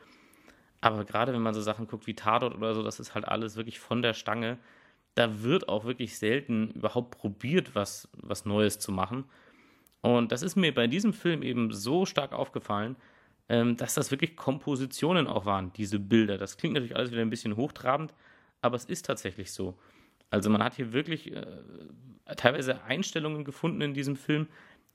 Aber 0.83 1.05
gerade 1.05 1.33
wenn 1.33 1.41
man 1.41 1.55
so 1.55 1.63
Sachen 1.63 1.87
guckt 1.87 2.07
wie 2.07 2.15
Tatort 2.15 2.57
oder 2.57 2.75
so, 2.75 2.83
das 2.83 3.01
ist 3.01 3.15
halt 3.15 3.27
alles 3.27 3.57
wirklich 3.57 3.79
von 3.79 4.03
der 4.03 4.15
Stange. 4.15 4.59
Da 5.15 5.43
wird 5.43 5.69
auch 5.69 5.85
wirklich 5.85 6.19
selten 6.19 6.71
überhaupt 6.73 7.17
probiert, 7.17 7.75
was, 7.75 8.09
was 8.17 8.45
Neues 8.45 8.81
zu 8.81 8.91
machen. 8.91 9.25
Und 10.01 10.33
das 10.33 10.43
ist 10.43 10.57
mir 10.57 10.75
bei 10.75 10.89
diesem 10.89 11.13
Film 11.13 11.43
eben 11.43 11.73
so 11.73 12.05
stark 12.05 12.33
aufgefallen, 12.33 12.97
ähm, 13.49 13.77
dass 13.77 13.95
das 13.95 14.11
wirklich 14.11 14.37
Kompositionen 14.37 15.29
auch 15.29 15.47
waren, 15.47 15.73
diese 15.75 16.01
Bilder. 16.01 16.37
Das 16.37 16.57
klingt 16.57 16.75
natürlich 16.75 16.97
alles 16.97 17.13
wieder 17.13 17.23
ein 17.23 17.31
bisschen 17.31 17.57
hochtrabend, 17.57 18.13
aber 18.61 18.75
es 18.75 18.85
ist 18.85 19.07
tatsächlich 19.07 19.53
so. 19.53 19.79
Also 20.31 20.51
man 20.51 20.65
hat 20.65 20.75
hier 20.75 20.93
wirklich 20.93 21.33
äh, 21.33 21.47
teilweise 22.37 22.83
Einstellungen 22.83 23.45
gefunden 23.45 23.83
in 23.83 23.95
diesem 23.95 24.17
Film, 24.17 24.49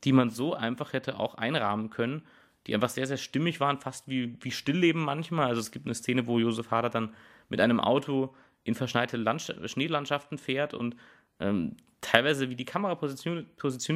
die 0.04 0.12
man 0.12 0.32
so 0.32 0.54
einfach 0.54 0.92
hätte 0.92 1.18
auch 1.18 1.36
einrahmen 1.36 1.90
können 1.90 2.24
die 2.68 2.76
einfach 2.76 2.90
sehr, 2.90 3.08
sehr 3.08 3.18
stimmig 3.18 3.60
waren, 3.60 3.80
fast 3.80 4.08
wie, 4.08 4.36
wie 4.42 4.52
Stillleben 4.52 5.04
manchmal. 5.04 5.48
Also 5.48 5.62
es 5.62 5.72
gibt 5.72 5.86
eine 5.86 5.96
Szene, 5.96 6.28
wo 6.28 6.38
Josef 6.40 6.70
Hader 6.70 6.90
dann 6.90 7.14
mit 7.50 7.62
einem 7.62 7.80
Auto 7.80 8.36
in 8.64 8.76
verschneite 8.76 9.18
Landsch 9.18 9.52
Schneelandschaften 9.66 10.38
fährt 10.38 10.74
und 10.74 10.96
ähm, 11.40 11.78
teilweise 12.02 12.50
wie 12.50 12.56
die 12.56 12.66
Kamera 12.66 12.96
positioniert, 12.96 13.48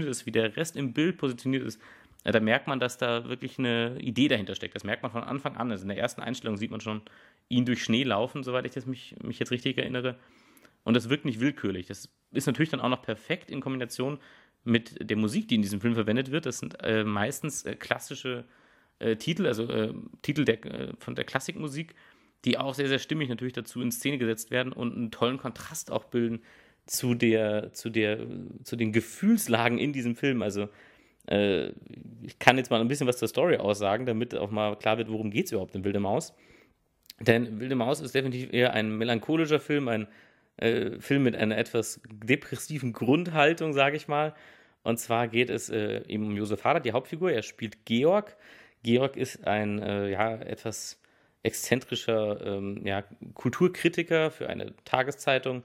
ist, 0.10 0.26
wie 0.26 0.32
der 0.32 0.56
Rest 0.56 0.76
im 0.76 0.94
Bild 0.94 1.18
positioniert 1.18 1.64
ist, 1.64 1.82
da 2.24 2.40
merkt 2.40 2.68
man, 2.68 2.80
dass 2.80 2.98
da 2.98 3.28
wirklich 3.28 3.58
eine 3.58 3.98
Idee 4.00 4.28
dahinter 4.28 4.54
steckt. 4.54 4.76
Das 4.76 4.84
merkt 4.84 5.02
man 5.02 5.12
von 5.12 5.24
Anfang 5.24 5.58
an. 5.58 5.72
Also 5.72 5.84
in 5.84 5.90
der 5.90 5.98
ersten 5.98 6.22
Einstellung 6.22 6.56
sieht 6.58 6.70
man 6.70 6.80
schon 6.80 7.02
ihn 7.50 7.66
durch 7.66 7.84
Schnee 7.84 8.04
laufen, 8.04 8.44
soweit 8.44 8.66
ich 8.66 8.74
das 8.74 8.86
mich, 8.86 9.16
mich 9.24 9.40
jetzt 9.40 9.52
richtig 9.52 9.78
erinnere. 9.78 10.18
Und 10.84 10.96
das 10.96 11.10
wirkt 11.10 11.26
nicht 11.26 11.40
willkürlich. 11.40 11.88
Das 11.88 12.10
ist 12.32 12.46
natürlich 12.46 12.70
dann 12.70 12.80
auch 12.80 12.90
noch 12.90 13.02
perfekt 13.02 13.50
in 13.50 13.60
Kombination 13.60 14.20
mit 14.64 15.10
der 15.10 15.18
Musik, 15.18 15.48
die 15.48 15.56
in 15.56 15.64
diesem 15.64 15.82
Film 15.82 15.96
verwendet 15.96 16.32
wird. 16.32 16.46
Das 16.46 16.60
sind 16.60 16.78
äh, 16.84 17.04
meistens 17.04 17.64
äh, 17.66 17.76
klassische 17.76 18.46
äh, 19.02 19.16
Titel, 19.16 19.46
also 19.46 19.68
äh, 19.68 19.94
Titel 20.22 20.46
der, 20.46 20.66
äh, 20.66 20.94
von 21.00 21.16
der 21.16 21.26
Klassikmusik, 21.26 21.96
die 22.46 22.58
auch 22.58 22.74
sehr, 22.74 22.88
sehr 22.88 23.00
stimmig 23.00 23.30
natürlich 23.30 23.54
dazu 23.54 23.82
in 23.82 23.92
Szene 23.92 24.18
gesetzt 24.18 24.52
werden 24.52 24.74
und 24.74 24.96
einen 24.96 25.12
tollen 25.12 25.38
Kontrast 25.38 25.92
auch 25.92 26.06
bilden 26.06 26.42
zu 26.86 27.14
der, 27.14 27.74
zu 27.74 27.90
der, 27.90 28.20
zu 28.64 28.76
den 28.76 28.92
Gefühlslagen 28.92 29.78
in 29.78 29.94
diesem 29.94 30.16
Film. 30.16 30.42
Also 30.42 30.70
äh, 31.28 31.70
ich 32.24 32.40
kann 32.40 32.58
jetzt 32.58 32.72
mal 32.72 32.82
ein 32.82 32.88
bisschen 32.88 33.08
was 33.08 33.18
zur 33.18 33.28
Story 33.28 33.58
aussagen, 33.58 34.06
damit 34.06 34.36
auch 34.36 34.52
mal 34.52 34.76
klar 34.78 34.98
wird, 34.98 35.10
worum 35.10 35.32
geht 35.32 35.46
es 35.46 35.52
überhaupt 35.52 35.76
in 35.76 35.84
Wilde 35.84 36.00
Maus. 36.00 36.34
Denn 37.20 37.60
Wilde 37.60 37.76
Maus 37.76 38.02
ist 38.02 38.16
definitiv 38.16 38.52
eher 38.52 38.74
ein 38.74 38.98
melancholischer 38.98 39.60
Film, 39.60 39.88
ein 39.88 40.08
äh, 40.58 41.00
Film 41.00 41.24
mit 41.24 41.36
einer 41.36 41.58
etwas 41.58 42.02
depressiven 42.12 42.94
Grundhaltung, 42.94 43.74
sage 43.74 43.98
ich 43.98 44.08
mal. 44.08 44.34
Und 44.84 45.00
zwar 45.00 45.28
geht 45.28 45.50
es 45.50 45.70
äh, 45.70 46.04
eben 46.08 46.26
um 46.26 46.36
Josef 46.36 46.64
Hader, 46.64 46.80
die 46.80 46.92
Hauptfigur. 46.92 47.32
Er 47.32 47.44
spielt 47.44 47.86
Georg, 47.86 48.36
Georg 48.84 49.16
ist 49.18 49.46
ein 49.48 49.80
äh, 49.82 50.10
ja, 50.10 50.36
etwas 50.36 51.00
exzentrischer 51.44 52.46
ähm, 52.46 52.86
ja, 52.86 53.04
Kulturkritiker 53.34 54.32
für 54.32 54.48
eine 54.48 54.74
Tageszeitung 54.86 55.64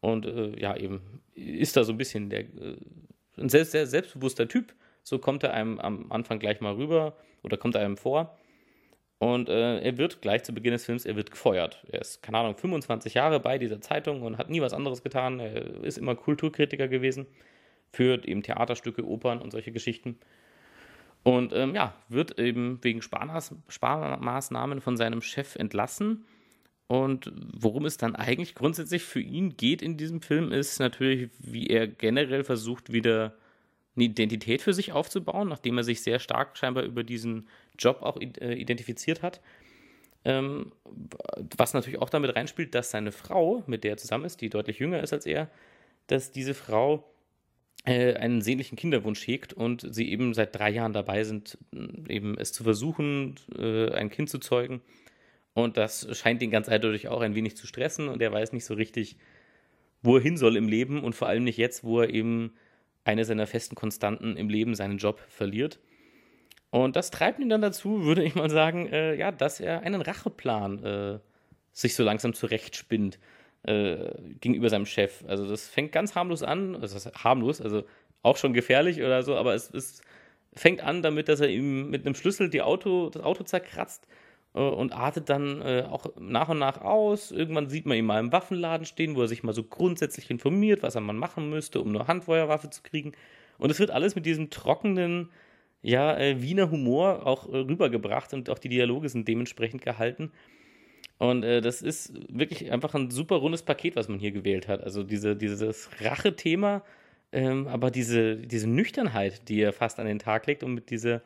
und 0.00 0.26
äh, 0.26 0.58
ja, 0.60 0.76
eben 0.76 1.22
ist 1.34 1.76
da 1.76 1.84
so 1.84 1.92
ein 1.92 1.98
bisschen 1.98 2.30
der, 2.30 2.40
äh, 2.40 2.76
ein 3.36 3.48
sehr, 3.48 3.64
sehr 3.64 3.86
selbstbewusster 3.86 4.48
Typ. 4.48 4.74
So 5.02 5.18
kommt 5.18 5.42
er 5.42 5.54
einem 5.54 5.78
am 5.78 6.10
Anfang 6.10 6.38
gleich 6.38 6.60
mal 6.60 6.74
rüber 6.74 7.16
oder 7.42 7.56
kommt 7.56 7.74
er 7.74 7.82
einem 7.82 7.96
vor. 7.96 8.38
Und 9.18 9.50
äh, 9.50 9.80
er 9.80 9.98
wird 9.98 10.22
gleich 10.22 10.44
zu 10.44 10.54
Beginn 10.54 10.72
des 10.72 10.86
Films, 10.86 11.04
er 11.04 11.14
wird 11.14 11.30
gefeuert. 11.30 11.84
Er 11.92 12.00
ist, 12.00 12.22
keine 12.22 12.38
Ahnung, 12.38 12.56
25 12.56 13.12
Jahre 13.14 13.38
bei 13.38 13.58
dieser 13.58 13.80
Zeitung 13.82 14.22
und 14.22 14.38
hat 14.38 14.48
nie 14.48 14.62
was 14.62 14.72
anderes 14.72 15.02
getan. 15.02 15.40
Er 15.40 15.84
ist 15.84 15.98
immer 15.98 16.14
Kulturkritiker 16.14 16.88
gewesen 16.88 17.26
für 17.92 18.26
eben 18.26 18.42
Theaterstücke, 18.42 19.06
Opern 19.06 19.42
und 19.42 19.50
solche 19.50 19.72
Geschichten. 19.72 20.18
Und 21.22 21.52
ähm, 21.52 21.74
ja, 21.74 21.94
wird 22.08 22.38
eben 22.38 22.78
wegen 22.82 23.02
Sparmaß 23.02 23.54
Sparmaßnahmen 23.68 24.80
von 24.80 24.96
seinem 24.96 25.20
Chef 25.20 25.56
entlassen. 25.56 26.24
Und 26.86 27.32
worum 27.54 27.84
es 27.84 27.98
dann 27.98 28.16
eigentlich 28.16 28.54
grundsätzlich 28.54 29.04
für 29.04 29.20
ihn 29.20 29.56
geht 29.56 29.82
in 29.82 29.96
diesem 29.96 30.22
Film, 30.22 30.50
ist 30.50 30.80
natürlich, 30.80 31.30
wie 31.38 31.68
er 31.68 31.86
generell 31.86 32.42
versucht, 32.42 32.92
wieder 32.92 33.34
eine 33.94 34.06
Identität 34.06 34.62
für 34.62 34.72
sich 34.74 34.92
aufzubauen, 34.92 35.48
nachdem 35.48 35.76
er 35.76 35.84
sich 35.84 36.02
sehr 36.02 36.18
stark 36.18 36.56
scheinbar 36.56 36.84
über 36.84 37.04
diesen 37.04 37.48
Job 37.78 38.02
auch 38.02 38.18
äh, 38.20 38.54
identifiziert 38.54 39.22
hat. 39.22 39.40
Ähm, 40.24 40.72
was 41.56 41.74
natürlich 41.74 42.00
auch 42.00 42.10
damit 42.10 42.34
reinspielt, 42.34 42.74
dass 42.74 42.90
seine 42.90 43.12
Frau, 43.12 43.62
mit 43.66 43.84
der 43.84 43.92
er 43.92 43.96
zusammen 43.96 44.24
ist, 44.24 44.40
die 44.40 44.50
deutlich 44.50 44.78
jünger 44.78 45.02
ist 45.02 45.12
als 45.12 45.26
er, 45.26 45.48
dass 46.08 46.32
diese 46.32 46.54
Frau 46.54 47.09
einen 47.84 48.42
sehnlichen 48.42 48.76
Kinderwunsch 48.76 49.26
hegt 49.26 49.52
und 49.52 49.86
sie 49.94 50.10
eben 50.10 50.34
seit 50.34 50.54
drei 50.54 50.70
Jahren 50.70 50.92
dabei 50.92 51.24
sind, 51.24 51.58
eben 52.08 52.36
es 52.36 52.52
zu 52.52 52.62
versuchen, 52.62 53.36
äh, 53.56 53.90
ein 53.92 54.10
Kind 54.10 54.28
zu 54.28 54.38
zeugen. 54.38 54.82
Und 55.54 55.76
das 55.76 56.06
scheint 56.18 56.42
ihn 56.42 56.50
ganz 56.50 56.68
eindeutig 56.68 57.08
auch 57.08 57.20
ein 57.22 57.34
wenig 57.34 57.56
zu 57.56 57.66
stressen 57.66 58.08
und 58.08 58.22
er 58.22 58.32
weiß 58.32 58.52
nicht 58.52 58.64
so 58.64 58.74
richtig, 58.74 59.16
wo 60.02 60.16
er 60.16 60.22
hin 60.22 60.36
soll 60.36 60.56
im 60.56 60.68
Leben 60.68 61.02
und 61.02 61.14
vor 61.14 61.28
allem 61.28 61.44
nicht 61.44 61.56
jetzt, 61.56 61.82
wo 61.84 62.00
er 62.00 62.10
eben 62.10 62.54
eine 63.04 63.24
seiner 63.24 63.46
festen 63.46 63.74
Konstanten 63.74 64.36
im 64.36 64.48
Leben, 64.48 64.74
seinen 64.74 64.98
Job 64.98 65.20
verliert. 65.28 65.80
Und 66.70 66.96
das 66.96 67.10
treibt 67.10 67.40
ihn 67.40 67.48
dann 67.48 67.62
dazu, 67.62 68.04
würde 68.04 68.22
ich 68.22 68.34
mal 68.34 68.50
sagen, 68.50 68.86
äh, 68.86 69.14
ja, 69.14 69.32
dass 69.32 69.58
er 69.58 69.80
einen 69.80 70.02
Racheplan 70.02 70.84
äh, 70.84 71.18
sich 71.72 71.94
so 71.94 72.04
langsam 72.04 72.32
zurechtspinnt 72.32 73.18
äh, 73.64 74.12
gegenüber 74.40 74.70
seinem 74.70 74.86
Chef. 74.86 75.24
Also 75.26 75.46
das 75.46 75.68
fängt 75.68 75.92
ganz 75.92 76.14
harmlos 76.14 76.42
an, 76.42 76.74
also 76.74 76.94
das 76.94 77.06
ist 77.06 77.24
harmlos, 77.24 77.60
also 77.60 77.84
auch 78.22 78.36
schon 78.36 78.52
gefährlich 78.52 79.00
oder 79.00 79.22
so, 79.22 79.36
aber 79.36 79.54
es, 79.54 79.70
es 79.70 80.02
fängt 80.54 80.82
an 80.82 81.02
damit, 81.02 81.28
dass 81.28 81.40
er 81.40 81.48
ihm 81.48 81.90
mit 81.90 82.06
einem 82.06 82.14
Schlüssel 82.14 82.50
die 82.50 82.62
Auto, 82.62 83.10
das 83.10 83.22
Auto 83.22 83.44
zerkratzt 83.44 84.06
äh, 84.54 84.60
und 84.60 84.92
artet 84.92 85.28
dann 85.28 85.62
äh, 85.62 85.86
auch 85.88 86.06
nach 86.18 86.48
und 86.48 86.58
nach 86.58 86.80
aus. 86.80 87.30
Irgendwann 87.30 87.68
sieht 87.68 87.86
man 87.86 87.96
ihn 87.96 88.06
mal 88.06 88.20
im 88.20 88.32
Waffenladen 88.32 88.86
stehen, 88.86 89.14
wo 89.16 89.22
er 89.22 89.28
sich 89.28 89.42
mal 89.42 89.54
so 89.54 89.64
grundsätzlich 89.64 90.30
informiert, 90.30 90.82
was 90.82 90.94
er 90.94 91.00
mal 91.00 91.12
machen 91.12 91.50
müsste, 91.50 91.80
um 91.80 91.88
eine 91.88 92.06
Handfeuerwaffe 92.06 92.70
zu 92.70 92.82
kriegen. 92.82 93.12
Und 93.58 93.70
es 93.70 93.78
wird 93.78 93.90
alles 93.90 94.14
mit 94.14 94.26
diesem 94.26 94.50
trockenen, 94.50 95.30
ja, 95.82 96.16
äh, 96.18 96.42
Wiener 96.42 96.70
Humor 96.70 97.26
auch 97.26 97.48
äh, 97.48 97.58
rübergebracht 97.58 98.32
und 98.34 98.50
auch 98.50 98.58
die 98.58 98.68
Dialoge 98.68 99.08
sind 99.08 99.28
dementsprechend 99.28 99.82
gehalten. 99.82 100.32
Und 101.18 101.44
äh, 101.44 101.60
das 101.60 101.82
ist 101.82 102.12
wirklich 102.28 102.72
einfach 102.72 102.94
ein 102.94 103.10
super 103.10 103.36
rundes 103.36 103.62
Paket, 103.62 103.96
was 103.96 104.08
man 104.08 104.18
hier 104.18 104.32
gewählt 104.32 104.68
hat. 104.68 104.82
Also 104.82 105.02
diese, 105.02 105.36
dieses 105.36 105.90
Rache-Thema, 106.00 106.82
ähm, 107.32 107.68
aber 107.68 107.90
diese, 107.90 108.36
diese 108.36 108.68
Nüchternheit, 108.68 109.48
die 109.48 109.60
er 109.60 109.72
fast 109.72 110.00
an 110.00 110.06
den 110.06 110.18
Tag 110.18 110.46
legt 110.46 110.62
und 110.62 110.74
mit 110.74 110.90
dieser 110.90 111.20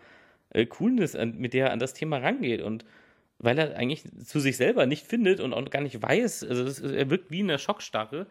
äh, 0.50 0.66
Coolness, 0.66 1.16
mit 1.16 1.54
der 1.54 1.66
er 1.66 1.72
an 1.72 1.78
das 1.78 1.94
Thema 1.94 2.18
rangeht. 2.18 2.60
Und 2.60 2.84
weil 3.38 3.58
er 3.58 3.76
eigentlich 3.76 4.04
zu 4.24 4.40
sich 4.40 4.56
selber 4.56 4.86
nicht 4.86 5.06
findet 5.06 5.40
und 5.40 5.52
auch 5.52 5.70
gar 5.70 5.82
nicht 5.82 6.00
weiß, 6.00 6.44
also 6.44 6.64
das, 6.64 6.80
er 6.80 7.10
wirkt 7.10 7.30
wie 7.30 7.40
eine 7.40 7.58
Schockstarre 7.58 8.26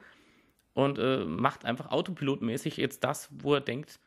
und 0.73 0.97
äh, 0.97 1.23
macht 1.25 1.65
einfach 1.65 1.91
autopilotmäßig 1.91 2.77
jetzt 2.77 3.03
das, 3.03 3.29
wo 3.32 3.53
er 3.53 3.62
denkt, 3.62 3.99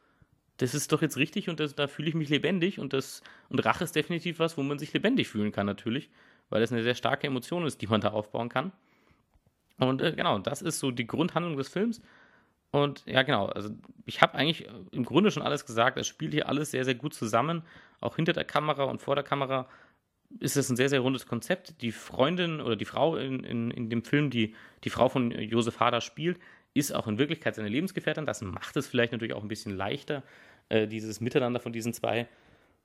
das 0.58 0.74
ist 0.74 0.92
doch 0.92 1.02
jetzt 1.02 1.16
richtig 1.16 1.48
und 1.48 1.60
das, 1.60 1.74
da 1.74 1.86
fühle 1.86 2.08
ich 2.08 2.14
mich 2.14 2.28
lebendig 2.28 2.78
und 2.78 2.92
das 2.92 3.22
und 3.48 3.64
Rache 3.64 3.84
ist 3.84 3.94
definitiv 3.94 4.38
was, 4.38 4.56
wo 4.56 4.62
man 4.62 4.78
sich 4.78 4.92
lebendig 4.92 5.28
fühlen 5.28 5.52
kann 5.52 5.66
natürlich 5.66 6.10
weil 6.50 6.62
es 6.62 6.72
eine 6.72 6.82
sehr 6.82 6.94
starke 6.94 7.26
Emotion 7.26 7.66
ist, 7.66 7.80
die 7.82 7.86
man 7.86 8.00
da 8.00 8.10
aufbauen 8.10 8.48
kann. 8.48 8.72
Und 9.78 10.00
äh, 10.00 10.12
genau, 10.12 10.38
das 10.38 10.62
ist 10.62 10.78
so 10.78 10.90
die 10.90 11.06
Grundhandlung 11.06 11.56
des 11.56 11.68
Films. 11.68 12.00
Und 12.70 13.04
ja, 13.06 13.22
genau, 13.22 13.46
also 13.46 13.70
ich 14.04 14.20
habe 14.20 14.34
eigentlich 14.34 14.68
im 14.90 15.04
Grunde 15.04 15.30
schon 15.30 15.42
alles 15.42 15.66
gesagt. 15.66 15.98
Es 15.98 16.06
spielt 16.06 16.32
hier 16.32 16.48
alles 16.48 16.70
sehr, 16.70 16.84
sehr 16.84 16.94
gut 16.94 17.14
zusammen. 17.14 17.62
Auch 18.00 18.16
hinter 18.16 18.32
der 18.32 18.44
Kamera 18.44 18.84
und 18.84 19.00
vor 19.00 19.14
der 19.14 19.24
Kamera 19.24 19.68
ist 20.40 20.56
es 20.56 20.68
ein 20.68 20.76
sehr, 20.76 20.88
sehr 20.88 21.00
rundes 21.00 21.26
Konzept. 21.26 21.80
Die 21.82 21.92
Freundin 21.92 22.60
oder 22.60 22.76
die 22.76 22.84
Frau 22.84 23.16
in, 23.16 23.44
in, 23.44 23.70
in 23.70 23.90
dem 23.90 24.02
Film, 24.02 24.30
die 24.30 24.54
die 24.84 24.90
Frau 24.90 25.08
von 25.08 25.30
Josef 25.30 25.80
Hader 25.80 26.00
spielt, 26.00 26.38
ist 26.76 26.92
auch 26.92 27.06
in 27.06 27.18
Wirklichkeit 27.18 27.54
seine 27.54 27.68
Lebensgefährtin. 27.68 28.26
Das 28.26 28.42
macht 28.42 28.76
es 28.76 28.86
vielleicht 28.86 29.12
natürlich 29.12 29.34
auch 29.34 29.42
ein 29.42 29.48
bisschen 29.48 29.76
leichter, 29.76 30.22
äh, 30.68 30.86
dieses 30.86 31.20
Miteinander 31.20 31.60
von 31.60 31.72
diesen 31.72 31.92
zwei 31.92 32.28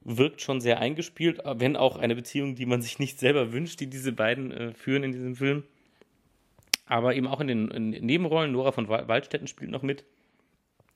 wirkt 0.04 0.42
schon 0.42 0.62
sehr 0.62 0.80
eingespielt, 0.80 1.40
wenn 1.46 1.76
auch 1.76 1.98
eine 1.98 2.16
Beziehung, 2.16 2.56
die 2.56 2.66
man 2.66 2.82
sich 2.82 2.98
nicht 2.98 3.20
selber 3.20 3.54
wünscht, 3.54 3.80
die 3.80 3.88
diese 3.88 4.12
beiden 4.12 4.52
äh, 4.52 4.74
führen 4.74 5.04
in 5.04 5.12
diesem 5.12 5.36
Film. 5.36 5.64
Aber 6.88 7.16
eben 7.16 7.28
auch 7.28 7.40
in 7.40 7.48
den 7.48 7.90
Nebenrollen, 7.90 8.52
Nora 8.52 8.72
von 8.72 8.90
Waldstätten 8.90 9.48
spielt 9.48 9.72
noch 9.72 9.84
mit. 9.84 10.04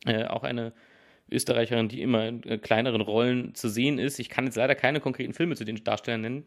Äh, 0.05 0.25
auch 0.25 0.43
eine 0.43 0.73
Österreicherin, 1.29 1.87
die 1.87 2.01
immer 2.01 2.27
in 2.27 2.61
kleineren 2.61 3.01
Rollen 3.01 3.55
zu 3.55 3.69
sehen 3.69 3.99
ist. 3.99 4.19
Ich 4.19 4.29
kann 4.29 4.45
jetzt 4.45 4.55
leider 4.55 4.75
keine 4.75 4.99
konkreten 4.99 5.33
Filme 5.33 5.55
zu 5.55 5.63
den 5.65 5.83
Darstellern 5.83 6.21
nennen. 6.21 6.45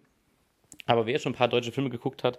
Aber 0.86 1.06
wer 1.06 1.18
schon 1.18 1.32
ein 1.32 1.36
paar 1.36 1.48
deutsche 1.48 1.72
Filme 1.72 1.90
geguckt 1.90 2.24
hat, 2.24 2.38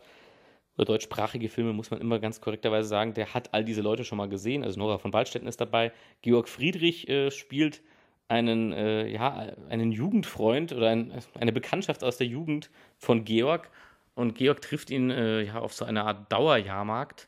oder 0.80 0.86
deutschsprachige 0.86 1.50
Filme, 1.50 1.74
muss 1.74 1.92
man 1.92 2.00
immer 2.00 2.20
ganz 2.20 2.40
korrekterweise 2.40 2.88
sagen, 2.88 3.14
der 3.14 3.34
hat 3.34 3.54
all 3.54 3.66
diese 3.66 3.82
Leute 3.82 4.06
schon 4.06 4.18
mal 4.18 4.30
gesehen. 4.30 4.64
Also 4.64 4.80
Nora 4.80 4.98
von 4.98 5.12
Waldstätten 5.12 5.48
ist 5.48 5.60
dabei. 5.60 5.92
Georg 6.22 6.48
Friedrich 6.48 7.10
äh, 7.10 7.32
spielt 7.32 7.82
einen, 8.30 8.72
äh, 8.72 9.08
ja, 9.08 9.52
einen 9.70 9.92
Jugendfreund 9.92 10.72
oder 10.72 10.90
ein, 10.90 11.12
eine 11.38 11.52
Bekanntschaft 11.52 12.02
aus 12.02 12.16
der 12.16 12.28
Jugend 12.28 12.70
von 12.98 13.26
Georg. 13.26 13.70
Und 14.16 14.36
Georg 14.36 14.62
trifft 14.62 14.90
ihn 14.90 15.10
äh, 15.10 15.42
ja, 15.42 15.60
auf 15.60 15.74
so 15.74 15.84
einer 15.84 16.06
Art 16.06 16.32
Dauerjahrmarkt, 16.32 17.28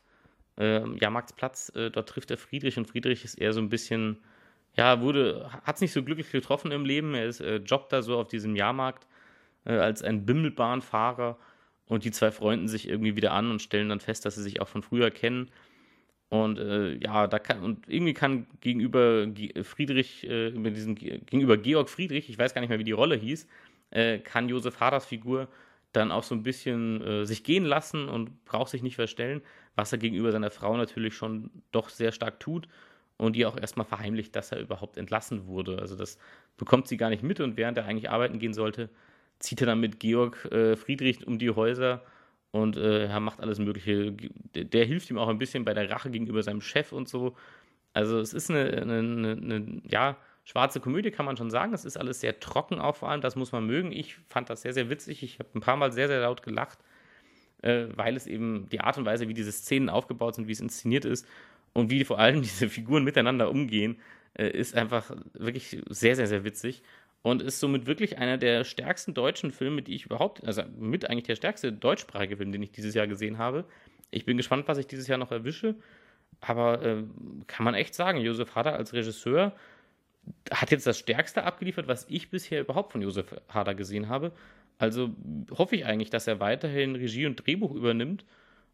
äh, 0.58 0.80
Jahrmarktsplatz. 0.98 1.72
Äh, 1.76 1.90
dort 1.90 2.08
trifft 2.08 2.30
er 2.30 2.38
Friedrich 2.38 2.78
und 2.78 2.86
Friedrich 2.86 3.22
ist 3.22 3.34
eher 3.34 3.52
so 3.52 3.60
ein 3.60 3.68
bisschen, 3.68 4.16
ja, 4.76 5.02
wurde, 5.02 5.50
hat 5.64 5.74
es 5.74 5.82
nicht 5.82 5.92
so 5.92 6.02
glücklich 6.02 6.32
getroffen 6.32 6.72
im 6.72 6.86
Leben. 6.86 7.14
Er 7.14 7.26
ist, 7.26 7.40
äh, 7.40 7.56
jobbt 7.56 7.92
da 7.92 8.00
so 8.00 8.18
auf 8.18 8.28
diesem 8.28 8.56
Jahrmarkt 8.56 9.06
äh, 9.66 9.74
als 9.74 10.02
ein 10.02 10.24
Bimmelbahnfahrer. 10.24 11.36
Und 11.92 12.06
die 12.06 12.10
zwei 12.10 12.30
freunden 12.30 12.68
sich 12.68 12.88
irgendwie 12.88 13.16
wieder 13.16 13.32
an 13.32 13.50
und 13.50 13.60
stellen 13.60 13.90
dann 13.90 14.00
fest, 14.00 14.24
dass 14.24 14.36
sie 14.36 14.42
sich 14.42 14.62
auch 14.62 14.68
von 14.68 14.82
früher 14.82 15.10
kennen. 15.10 15.50
Und 16.30 16.58
äh, 16.58 16.94
ja, 16.94 17.26
da 17.26 17.38
kann, 17.38 17.62
und 17.62 17.86
irgendwie 17.86 18.14
kann 18.14 18.46
gegenüber 18.62 19.26
Friedrich, 19.62 20.26
äh, 20.26 20.52
diesen, 20.52 20.94
gegenüber 20.94 21.58
Georg 21.58 21.90
Friedrich, 21.90 22.30
ich 22.30 22.38
weiß 22.38 22.54
gar 22.54 22.62
nicht 22.62 22.70
mehr, 22.70 22.78
wie 22.78 22.84
die 22.84 22.92
Rolle 22.92 23.14
hieß, 23.16 23.46
äh, 23.90 24.20
kann 24.20 24.48
Josef 24.48 24.80
Haders 24.80 25.04
Figur 25.04 25.48
dann 25.92 26.10
auch 26.12 26.22
so 26.22 26.34
ein 26.34 26.42
bisschen 26.42 27.02
äh, 27.02 27.26
sich 27.26 27.44
gehen 27.44 27.66
lassen 27.66 28.08
und 28.08 28.42
braucht 28.46 28.70
sich 28.70 28.82
nicht 28.82 28.96
verstellen, 28.96 29.42
was 29.76 29.92
er 29.92 29.98
gegenüber 29.98 30.32
seiner 30.32 30.50
Frau 30.50 30.74
natürlich 30.78 31.14
schon 31.14 31.50
doch 31.72 31.90
sehr 31.90 32.10
stark 32.10 32.40
tut 32.40 32.68
und 33.18 33.36
ihr 33.36 33.50
auch 33.50 33.58
erstmal 33.58 33.84
verheimlicht, 33.84 34.34
dass 34.34 34.50
er 34.50 34.60
überhaupt 34.60 34.96
entlassen 34.96 35.46
wurde. 35.46 35.78
Also 35.78 35.94
das 35.94 36.16
bekommt 36.56 36.88
sie 36.88 36.96
gar 36.96 37.10
nicht 37.10 37.22
mit 37.22 37.38
und 37.40 37.58
während 37.58 37.76
er 37.76 37.84
eigentlich 37.84 38.08
arbeiten 38.08 38.38
gehen 38.38 38.54
sollte, 38.54 38.88
zieht 39.42 39.60
er 39.60 39.66
dann 39.66 39.80
mit 39.80 40.00
Georg 40.00 40.44
äh, 40.52 40.76
Friedrich 40.76 41.26
um 41.26 41.38
die 41.38 41.50
Häuser 41.50 42.02
und 42.52 42.76
äh, 42.76 43.06
er 43.06 43.20
macht 43.20 43.40
alles 43.40 43.58
Mögliche. 43.58 44.12
Der, 44.54 44.84
hilft 44.84 45.10
ihm 45.10 45.18
auch 45.18 45.28
ein 45.28 45.38
bisschen 45.38 45.64
bei 45.64 45.74
der 45.74 45.90
Rache 45.90 46.10
gegenüber 46.10 46.42
seinem 46.42 46.60
Chef 46.60 46.92
und 46.92 47.08
so. 47.08 47.34
Also 47.94 48.20
es 48.20 48.32
ist 48.32 48.50
eine, 48.50 48.70
eine, 48.82 48.98
eine, 48.98 49.32
eine 49.32 49.82
ja, 49.88 50.16
schwarze 50.44 50.80
Komödie, 50.80 51.10
kann 51.10 51.26
man 51.26 51.36
schon 51.36 51.50
sagen. 51.50 51.72
Es 51.74 51.84
ist 51.84 51.96
alles 51.96 52.20
sehr 52.20 52.40
trocken 52.40 52.78
auch 52.78 52.96
vor 52.96 53.10
allem, 53.10 53.20
das 53.20 53.36
muss 53.36 53.52
man 53.52 53.66
mögen. 53.66 53.92
Ich 53.92 54.16
fand 54.28 54.50
das 54.50 54.62
sehr, 54.62 54.72
sehr 54.72 54.90
witzig. 54.90 55.22
Ich 55.22 55.38
habe 55.38 55.48
ein 55.54 55.60
paar 55.60 55.76
Mal 55.76 55.92
sehr, 55.92 56.08
sehr 56.08 56.20
laut 56.20 56.42
gelacht, 56.42 56.78
äh, 57.62 57.86
weil 57.94 58.16
es 58.16 58.26
eben 58.26 58.68
die 58.70 58.80
Art 58.80 58.98
und 58.98 59.06
Weise, 59.06 59.28
wie 59.28 59.34
diese 59.34 59.52
Szenen 59.52 59.88
aufgebaut 59.88 60.34
sind, 60.34 60.46
wie 60.46 60.52
es 60.52 60.60
inszeniert 60.60 61.04
ist 61.04 61.26
und 61.72 61.90
wie 61.90 62.04
vor 62.04 62.18
allem 62.18 62.42
diese 62.42 62.68
Figuren 62.68 63.04
miteinander 63.04 63.50
umgehen, 63.50 63.98
äh, 64.34 64.48
ist 64.48 64.74
einfach 64.74 65.14
wirklich 65.32 65.80
sehr, 65.88 66.16
sehr, 66.16 66.26
sehr 66.26 66.44
witzig 66.44 66.82
und 67.22 67.40
ist 67.40 67.60
somit 67.60 67.86
wirklich 67.86 68.18
einer 68.18 68.36
der 68.36 68.64
stärksten 68.64 69.14
deutschen 69.14 69.52
Filme, 69.52 69.82
die 69.82 69.94
ich 69.94 70.06
überhaupt, 70.06 70.44
also 70.44 70.62
mit 70.78 71.08
eigentlich 71.08 71.24
der 71.24 71.36
stärkste 71.36 71.72
deutschsprachige 71.72 72.36
Film, 72.36 72.52
den 72.52 72.62
ich 72.62 72.72
dieses 72.72 72.94
Jahr 72.94 73.06
gesehen 73.06 73.38
habe. 73.38 73.64
Ich 74.10 74.24
bin 74.24 74.36
gespannt, 74.36 74.66
was 74.66 74.78
ich 74.78 74.86
dieses 74.86 75.06
Jahr 75.06 75.18
noch 75.18 75.30
erwische. 75.30 75.76
Aber 76.40 76.82
äh, 76.82 77.04
kann 77.46 77.64
man 77.64 77.74
echt 77.74 77.94
sagen, 77.94 78.20
Josef 78.20 78.54
Hader 78.56 78.74
als 78.74 78.92
Regisseur 78.92 79.52
hat 80.50 80.70
jetzt 80.70 80.86
das 80.86 80.98
Stärkste 80.98 81.44
abgeliefert, 81.44 81.88
was 81.88 82.06
ich 82.08 82.30
bisher 82.30 82.60
überhaupt 82.60 82.92
von 82.92 83.02
Josef 83.02 83.34
Hader 83.48 83.74
gesehen 83.74 84.08
habe. 84.08 84.32
Also 84.78 85.10
hoffe 85.50 85.76
ich 85.76 85.86
eigentlich, 85.86 86.10
dass 86.10 86.26
er 86.26 86.40
weiterhin 86.40 86.96
Regie 86.96 87.26
und 87.26 87.36
Drehbuch 87.36 87.72
übernimmt. 87.72 88.24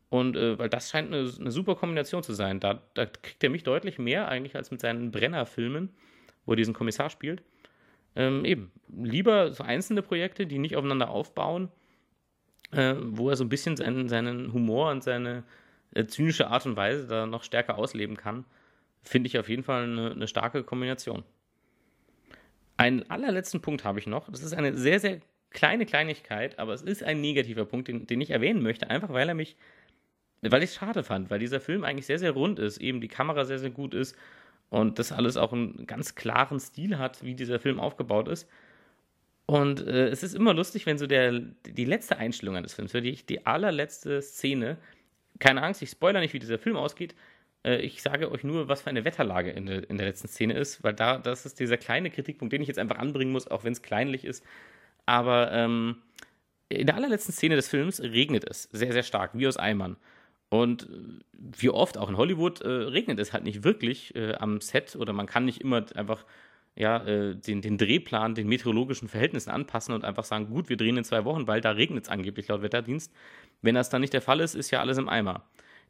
Und 0.09 0.37
äh, 0.37 0.59
weil 0.59 0.71
das 0.71 0.91
scheint 0.91 1.13
eine, 1.13 1.31
eine, 1.39 1.51
super 1.51 1.75
Kombination 1.75 2.23
zu 2.23 2.33
sein. 2.33 2.61
Da, 2.61 2.83
da 2.95 3.05
kriegt 3.05 3.45
er 3.45 3.51
mich 3.51 3.63
deutlich 3.63 3.99
mehr 3.99 4.29
eigentlich 4.29 4.57
als 4.57 4.71
mit 4.71 4.81
seinen 4.81 5.11
Brenner-Filmen, 5.11 5.91
wo 6.47 6.53
er 6.53 6.57
diesen 6.57 6.73
Kommissar 6.73 7.11
spielt. 7.11 7.43
Ähm, 8.17 8.45
eben, 8.45 8.73
lieber 8.89 9.53
so 9.53 9.65
einzelne 9.65 10.03
Projekte, 10.03 10.47
die 10.47 10.59
nicht 10.59 10.77
aufeinander 10.77 11.11
aufbauen, 11.11 11.71
äh, 12.73 12.95
wo 12.99 13.31
er 13.31 13.37
so 13.37 13.45
ein 13.45 13.49
bisschen 13.49 13.77
seinen, 13.77 14.09
seinen 14.09 14.53
Humor 14.53 14.91
und 14.91 15.03
seine 15.03 15.45
äh, 15.95 16.07
zynische 16.07 16.49
Art 16.49 16.67
und 16.67 16.77
Weise 16.77 17.07
da 17.07 17.27
noch 17.27 17.43
stärker 17.43 17.79
ausleben 17.79 18.17
kann, 18.17 18.45
finde 19.03 19.29
ich 19.29 19.39
auf 19.39 19.49
jeden 19.49 19.63
Fall 19.63 19.85
eine, 19.85 20.11
eine 20.13 20.29
starke 20.29 20.65
Kombination. 20.65 21.25
Einen 22.77 23.09
allerletzten 23.11 23.61
Punkt 23.61 23.85
habe 23.85 23.99
ich 23.99 24.07
noch. 24.07 24.31
Das 24.31 24.43
ist 24.43 24.53
eine 24.53 24.77
sehr, 24.77 25.01
sehr 25.01 25.21
kleine 25.51 25.87
Kleinigkeit, 25.87 26.59
aber 26.59 26.75
es 26.75 26.83
ist 26.83 27.03
ein 27.03 27.21
negativer 27.21 27.65
Punkt, 27.65 27.89
den, 27.89 28.07
den 28.07 28.21
ich 28.21 28.31
erwähnen 28.31 28.63
möchte, 28.63 28.91
einfach 28.91 29.13
weil 29.13 29.29
er 29.29 29.35
mich, 29.35 29.57
weil 30.43 30.63
ich 30.63 30.71
es 30.71 30.77
schade 30.77 31.03
fand, 31.03 31.31
weil 31.31 31.39
dieser 31.39 31.61
Film 31.61 31.85
eigentlich 31.85 32.07
sehr, 32.07 32.19
sehr 32.19 32.33
rund 32.33 32.59
ist, 32.59 32.79
eben 32.79 33.01
die 33.01 33.09
Kamera 33.09 33.45
sehr, 33.45 33.59
sehr 33.59 33.71
gut 33.71 33.95
ist 33.95 34.17
und 34.71 34.99
das 34.99 35.13
alles 35.13 35.37
auch 35.37 35.53
einen 35.53 35.87
ganz 35.87 36.15
klaren 36.15 36.61
Stil 36.61 36.99
hat, 36.99 37.23
wie 37.23 37.35
dieser 37.35 37.59
Film 37.59 37.81
aufgebaut 37.81 38.29
ist. 38.29 38.49
Und 39.47 39.81
äh, 39.87 40.09
es 40.09 40.23
ist 40.23 40.35
immer 40.35 40.53
lustig, 40.53 40.85
wenn 40.85 40.99
so 40.99 41.07
der, 41.07 41.41
die 41.67 41.87
letzte 41.87 42.19
Einstellung 42.19 42.57
eines 42.57 42.75
Films, 42.75 42.93
wirklich 42.93 43.25
die 43.25 43.47
allerletzte 43.47 44.21
Szene, 44.21 44.77
keine 45.39 45.63
Angst, 45.63 45.81
ich 45.81 45.91
spoilere 45.91 46.21
nicht, 46.21 46.35
wie 46.35 46.39
dieser 46.39 46.59
Film 46.59 46.77
ausgeht, 46.77 47.15
äh, 47.65 47.79
ich 47.79 48.03
sage 48.03 48.31
euch 48.31 48.45
nur, 48.45 48.69
was 48.69 48.83
für 48.83 48.91
eine 48.91 49.05
Wetterlage 49.05 49.51
in 49.51 49.67
der, 49.67 49.89
in 49.89 49.97
der 49.97 50.07
letzten 50.07 50.29
Szene 50.29 50.55
ist, 50.55 50.85
weil 50.85 50.93
da, 50.93 51.19
das 51.19 51.47
ist 51.47 51.61
dieser 51.61 51.79
kleine 51.79 52.11
Kritikpunkt, 52.11 52.53
den 52.53 52.61
ich 52.61 52.69
jetzt 52.69 52.79
einfach 52.79 52.99
anbringen 52.99 53.33
muss, 53.33 53.49
auch 53.49 53.65
wenn 53.65 53.73
es 53.73 53.83
kleinlich 53.83 54.25
ist. 54.25 54.45
Aber 55.07 55.51
ähm, 55.53 55.97
in 56.69 56.87
der 56.87 56.97
allerletzten 56.97 57.33
Szene 57.33 57.57
des 57.57 57.69
Films 57.69 58.01
regnet 58.01 58.45
es 58.49 58.65
sehr, 58.65 58.93
sehr 58.93 59.03
stark, 59.03 59.31
wie 59.33 59.47
aus 59.47 59.57
Eimern. 59.57 59.97
Und 60.51 60.85
äh, 60.85 61.23
wie 61.59 61.71
oft 61.71 61.99
auch 61.99 62.09
in 62.09 62.17
Hollywood 62.17 62.61
äh, 62.61 62.69
regnet 62.69 63.19
es 63.19 63.33
halt 63.33 63.45
nicht 63.45 63.65
wirklich 63.65 64.15
äh, 64.15 64.35
am 64.35 64.61
Set 64.61 64.97
oder 64.97 65.13
man 65.13 65.27
kann 65.27 65.45
nicht 65.45 65.61
immer 65.61 65.85
einfach 65.95 66.25
ja, 66.79 67.05
äh, 67.05 67.35
den, 67.35 67.61
den 67.61 67.77
Drehplan 67.77 68.35
den 68.35 68.49
meteorologischen 68.49 69.09
Verhältnissen 69.09 69.51
anpassen 69.51 69.95
und 69.95 70.05
einfach 70.05 70.25
sagen, 70.25 70.49
gut, 70.49 70.69
wir 70.69 70.77
drehen 70.77 70.97
in 70.97 71.05
zwei 71.05 71.25
Wochen, 71.25 71.49
weil 71.49 71.61
da 71.61 71.73
regnet 71.73 72.05
es 72.05 72.11
angeblich 72.11 72.49
laut 72.49 72.63
Wetterdienst. 72.63 73.13
Wenn 73.63 73.75
das 73.75 73.91
dann 73.91 74.01
nicht 74.01 74.13
der 74.13 74.23
Fall 74.23 74.41
ist, 74.41 74.55
ist 74.55 74.71
ja 74.71 74.81
alles 74.81 74.97
im 74.97 75.09
Eimer. 75.09 75.45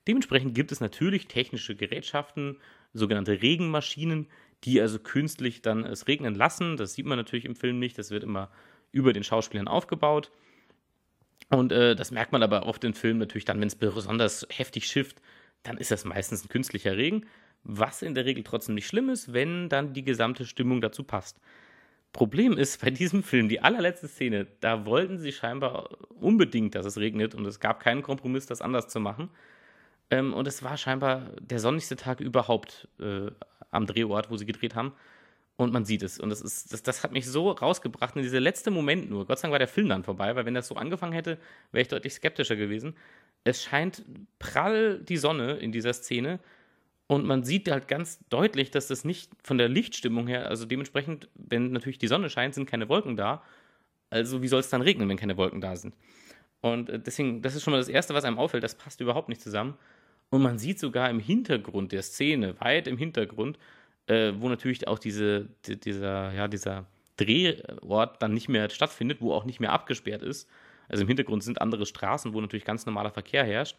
Dementsprechend 0.07 0.55
gibt 0.55 0.73
es 0.73 0.81
natürlich 0.81 1.29
technische 1.29 1.77
Gerätschaften, 1.77 2.57
sogenannte 2.95 3.43
Regenmaschinen, 3.43 4.29
die 4.65 4.81
also 4.81 4.99
künstlich 4.99 5.61
dann 5.61 5.85
es 5.85 6.09
regnen 6.09 6.35
lassen. 6.35 6.79
Das 6.79 6.95
sieht 6.95 7.05
man 7.05 7.19
natürlich 7.19 7.45
im 7.45 7.55
Film 7.55 7.79
nicht, 7.79 7.99
das 7.99 8.11
wird 8.11 8.25
immer 8.25 8.51
über 8.91 9.13
den 9.13 9.25
Schauspielern 9.25 9.69
aufgebaut. 9.69 10.31
Und 11.51 11.73
äh, 11.73 11.97
das 11.97 12.11
merkt 12.11 12.33
man 12.33 12.43
aber 12.43 12.67
oft 12.67 12.85
in 12.85 12.95
Filmen 12.95 13.21
natürlich 13.21 13.45
dann, 13.45 13.61
wenn 13.61 13.69
es 13.69 13.77
besonders 13.77 14.47
heftig 14.51 14.87
schifft, 14.87 15.23
dann 15.63 15.79
ist 15.79 15.91
das 15.91 16.05
meistens 16.05 16.45
ein 16.45 16.49
künstlicher 16.49 16.97
Regen, 16.97 17.27
was 17.65 18.03
in 18.03 18.15
der 18.15 18.25
Regel 18.25 18.45
trotzdem 18.45 18.75
nicht 18.75 18.87
schlimm 18.87 19.09
ist, 19.09 19.33
wenn 19.33 19.69
dann 19.69 19.93
die 19.93 20.05
gesamte 20.05 20.45
Stimmung 20.45 20.81
dazu 20.81 21.05
passt. 21.05 21.41
Problem 22.13 22.57
ist 22.57 22.81
bei 22.81 22.91
diesem 22.91 23.23
Film, 23.23 23.49
die 23.49 23.61
allerletzte 23.61 24.09
Szene, 24.09 24.47
da 24.61 24.87
wollten 24.87 25.19
sie 25.19 25.33
scheinbar 25.33 25.91
unbedingt, 26.21 26.75
dass 26.75 26.87
es 26.87 26.99
regnet 26.99 27.35
und 27.35 27.47
es 27.47 27.61
gab 27.61 27.81
keinen 27.81 28.03
Kompromiss, 28.03 28.47
das 28.47 28.63
anders 28.63 28.89
zu 28.89 29.01
machen. 29.01 29.31
Ähm, 30.11 30.33
und 30.33 30.47
es 30.49 30.63
war 30.63 30.77
scheinbar 30.77 31.33
der 31.41 31.59
sonnigste 31.59 31.97
Tag 31.97 32.21
überhaupt 32.21 32.89
äh, 32.99 33.31
am 33.71 33.87
Drehort, 33.87 34.31
wo 34.31 34.37
sie 34.37 34.47
gedreht 34.47 34.75
haben. 34.75 34.93
Und 35.59 35.73
man 35.73 35.85
sieht 35.85 36.05
es. 36.05 36.21
Und 36.21 36.31
das, 36.31 36.41
ist, 36.41 36.73
das, 36.73 36.85
das 36.85 37.03
hat 37.03 37.11
mich 37.11 37.27
so 37.27 37.51
rausgebracht 37.51 38.15
in 38.15 38.23
dieser 38.23 38.39
letzte 38.39 38.71
Moment 38.71 39.11
nur. 39.11 39.27
Gott 39.27 39.41
sei 39.41 39.43
Dank 39.43 39.53
war 39.53 39.59
der 39.59 39.67
Film 39.67 39.89
dann 39.89 40.05
vorbei, 40.05 40.37
weil 40.37 40.47
wenn 40.47 40.55
das 40.55 40.69
so 40.69 40.77
angefangen 40.77 41.13
hätte, 41.13 41.37
wäre 41.73 41.83
ich 41.83 41.89
deutlich 41.89 42.15
skeptischer 42.15 42.55
gewesen. 42.55 42.95
Es 43.43 43.65
scheint 43.65 44.05
prall 44.39 45.01
die 45.01 45.17
Sonne 45.17 45.55
in 45.55 45.73
dieser 45.73 45.93
Szene. 45.93 46.39
Und 47.09 47.27
man 47.27 47.43
sieht 47.43 47.69
halt 47.69 47.89
ganz 47.89 48.21
deutlich, 48.29 48.71
dass 48.71 48.87
das 48.87 49.05
nicht 49.05 49.33
von 49.43 49.59
der 49.59 49.69
Lichtstimmung 49.69 50.29
her, 50.29 50.49
also 50.49 50.65
dementsprechend, 50.65 51.29
wenn 51.35 51.73
natürlich 51.73 51.99
die 51.99 52.07
Sonne 52.07 52.31
scheint, 52.31 52.55
sind 52.55 52.71
keine 52.71 52.89
Wolken 52.89 53.17
da. 53.17 53.43
Also 54.11 54.43
wie 54.43 54.49
soll 54.49 54.61
es 54.61 54.69
dann 54.69 54.83
regnen, 54.83 55.09
wenn 55.09 55.17
keine 55.17 55.37
Wolken 55.37 55.61
da 55.61 55.75
sind? 55.75 55.93
Und 56.61 56.89
äh, 56.89 57.01
deswegen, 57.01 57.43
das 57.43 57.57
ist 57.57 57.65
schon 57.65 57.73
mal 57.73 57.79
das 57.79 57.89
Erste, 57.89 58.15
was 58.15 58.25
einem 58.25 58.39
auffällt, 58.39 58.63
das 58.63 58.77
passt 58.77 59.01
überhaupt 59.01 59.29
nicht 59.29 59.41
zusammen. 59.41 59.75
Und 60.31 60.43
man 60.43 60.59
sieht 60.59 60.79
sogar 60.79 61.11
im 61.11 61.19
Hintergrund 61.19 61.91
der 61.91 62.03
Szene, 62.03 62.61
weit 62.61 62.87
im 62.87 62.97
Hintergrund, 62.97 63.59
äh, 64.09 64.33
wo 64.39 64.49
natürlich 64.49 64.89
auch 64.89 64.99
diese, 64.99 65.49
die, 65.67 65.79
dieser, 65.79 66.33
ja, 66.33 66.49
dieser 66.49 66.87
Drehort 67.17 68.23
dann 68.23 68.35
nicht 68.35 68.49
mehr 68.49 68.69
stattfindet, 68.71 69.21
wo 69.21 69.33
auch 69.33 69.45
nicht 69.45 69.61
mehr 69.61 69.73
abgesperrt 69.73 70.23
ist. 70.23 70.49
Also 70.89 71.03
im 71.03 71.09
Hintergrund 71.09 71.43
sind 71.43 71.61
andere 71.61 71.87
Straßen, 71.87 72.33
wo 72.33 72.41
natürlich 72.41 72.65
ganz 72.65 72.87
normaler 72.87 73.11
Verkehr 73.11 73.45
herrscht. 73.45 73.77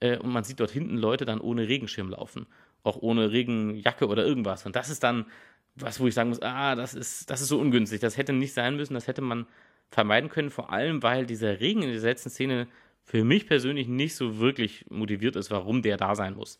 Äh, 0.00 0.18
und 0.18 0.30
man 0.30 0.44
sieht 0.44 0.60
dort 0.60 0.70
hinten 0.70 0.96
Leute 0.96 1.24
dann 1.24 1.40
ohne 1.40 1.68
Regenschirm 1.68 2.10
laufen. 2.10 2.46
Auch 2.82 2.96
ohne 3.00 3.30
Regenjacke 3.30 4.08
oder 4.08 4.24
irgendwas. 4.24 4.66
Und 4.66 4.76
das 4.76 4.90
ist 4.90 5.02
dann 5.02 5.26
was, 5.74 6.00
wo 6.00 6.06
ich 6.06 6.14
sagen 6.14 6.28
muss, 6.28 6.42
ah, 6.42 6.74
das 6.74 6.94
ist, 6.94 7.30
das 7.30 7.40
ist 7.40 7.48
so 7.48 7.58
ungünstig. 7.58 8.00
Das 8.00 8.16
hätte 8.16 8.32
nicht 8.32 8.52
sein 8.52 8.76
müssen, 8.76 8.94
das 8.94 9.06
hätte 9.06 9.22
man 9.22 9.46
vermeiden 9.90 10.30
können, 10.30 10.50
vor 10.50 10.70
allem 10.70 11.02
weil 11.02 11.26
dieser 11.26 11.60
Regen 11.60 11.82
in 11.82 11.92
dieser 11.92 12.08
letzten 12.08 12.30
Szene 12.30 12.68
für 13.04 13.24
mich 13.24 13.46
persönlich 13.46 13.88
nicht 13.88 14.14
so 14.14 14.38
wirklich 14.38 14.86
motiviert 14.90 15.36
ist, 15.36 15.50
warum 15.50 15.82
der 15.82 15.96
da 15.96 16.14
sein 16.14 16.34
muss. 16.34 16.58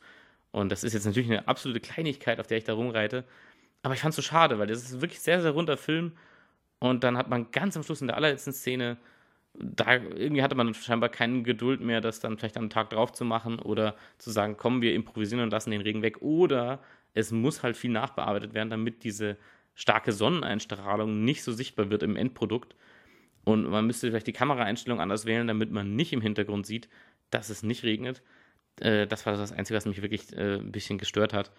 Und 0.53 0.71
das 0.71 0.85
ist 0.85 0.93
jetzt 0.93 1.07
natürlich 1.07 1.31
eine 1.31 1.49
absolute 1.49 1.81
Kleinigkeit, 1.81 2.39
auf 2.39 2.47
der 2.47 2.59
ich 2.59 2.65
da 2.65 2.75
rumreite. 2.75 3.25
Aber 3.83 3.95
ich 3.95 4.01
fand 4.01 4.13
es 4.13 4.17
so 4.17 4.23
schade, 4.23 4.59
weil 4.59 4.67
das 4.67 4.83
ist 4.83 5.01
wirklich 5.01 5.21
sehr, 5.21 5.43
sehr 5.43 5.53
runder 5.53 5.77
Film. 5.77 6.13
Und 6.79 7.05
dann 7.05 7.17
hat 7.17 7.29
man 7.29 7.51
ganz 7.51 7.77
am 7.77 7.83
Schluss 7.83 8.01
in 8.01 8.07
der 8.07 8.17
allerletzten 8.17 8.53
Szene, 8.53 8.99
da 9.55 9.95
irgendwie 9.95 10.43
hatte 10.43 10.55
man 10.55 10.73
scheinbar 10.75 11.09
keine 11.09 11.43
Geduld 11.43 11.81
mehr, 11.81 12.01
das 12.01 12.21
dann 12.21 12.39
vielleicht 12.39 12.57
am 12.57 12.71
Tag 12.71 12.91
drauf 12.91 13.13
zu 13.13 13.25
machen 13.25 13.59
oder 13.59 13.97
zu 14.19 14.31
sagen, 14.31 14.57
komm, 14.57 14.83
wir 14.83 14.95
improvisieren 14.95 15.43
und 15.43 15.51
lassen 15.51 15.71
den 15.71 15.83
Regen 15.83 16.03
weg. 16.03 16.23
Oder 16.23 16.81
es 17.15 17.33
muss 17.33 17.63
halt 17.63 17.77
viel 17.77 17.91
nachbearbeitet 17.91 18.55
werden, 18.55 18.71
damit 18.71 19.05
diese 19.05 19.37
starke 19.75 20.13
Sonneneinstrahlung 20.13 21.25
nicht 21.25 21.43
so 21.43 21.53
sichtbar 21.53 21.91
wird 21.91 22.03
im 22.03 22.17
Endprodukt. 22.17 22.75
Und 23.45 23.69
man 23.69 23.87
müsste 23.87 24.09
vielleicht 24.09 24.27
die 24.27 24.33
Kameraeinstellung 24.33 25.01
anders 25.01 25.27
wählen, 25.27 25.47
damit 25.47 25.71
man 25.71 25.97
nicht 25.97 26.13
im 26.13 26.21
Hintergrund 26.21 26.67
sieht, 26.67 26.89
dass 27.31 27.51
es 27.51 27.63
nicht 27.63 27.83
regnet. 27.83 28.23
Äh, 28.81 29.07
das 29.07 29.27
war 29.27 29.37
das 29.37 29.53
Einzige, 29.53 29.77
was 29.77 29.87
mich 29.87 30.03
wirklich 30.03 30.33
äh, 30.37 30.57
ein 30.57 30.73
bisschen 30.73 30.99
gestört 30.99 31.33
hat. 31.33 31.51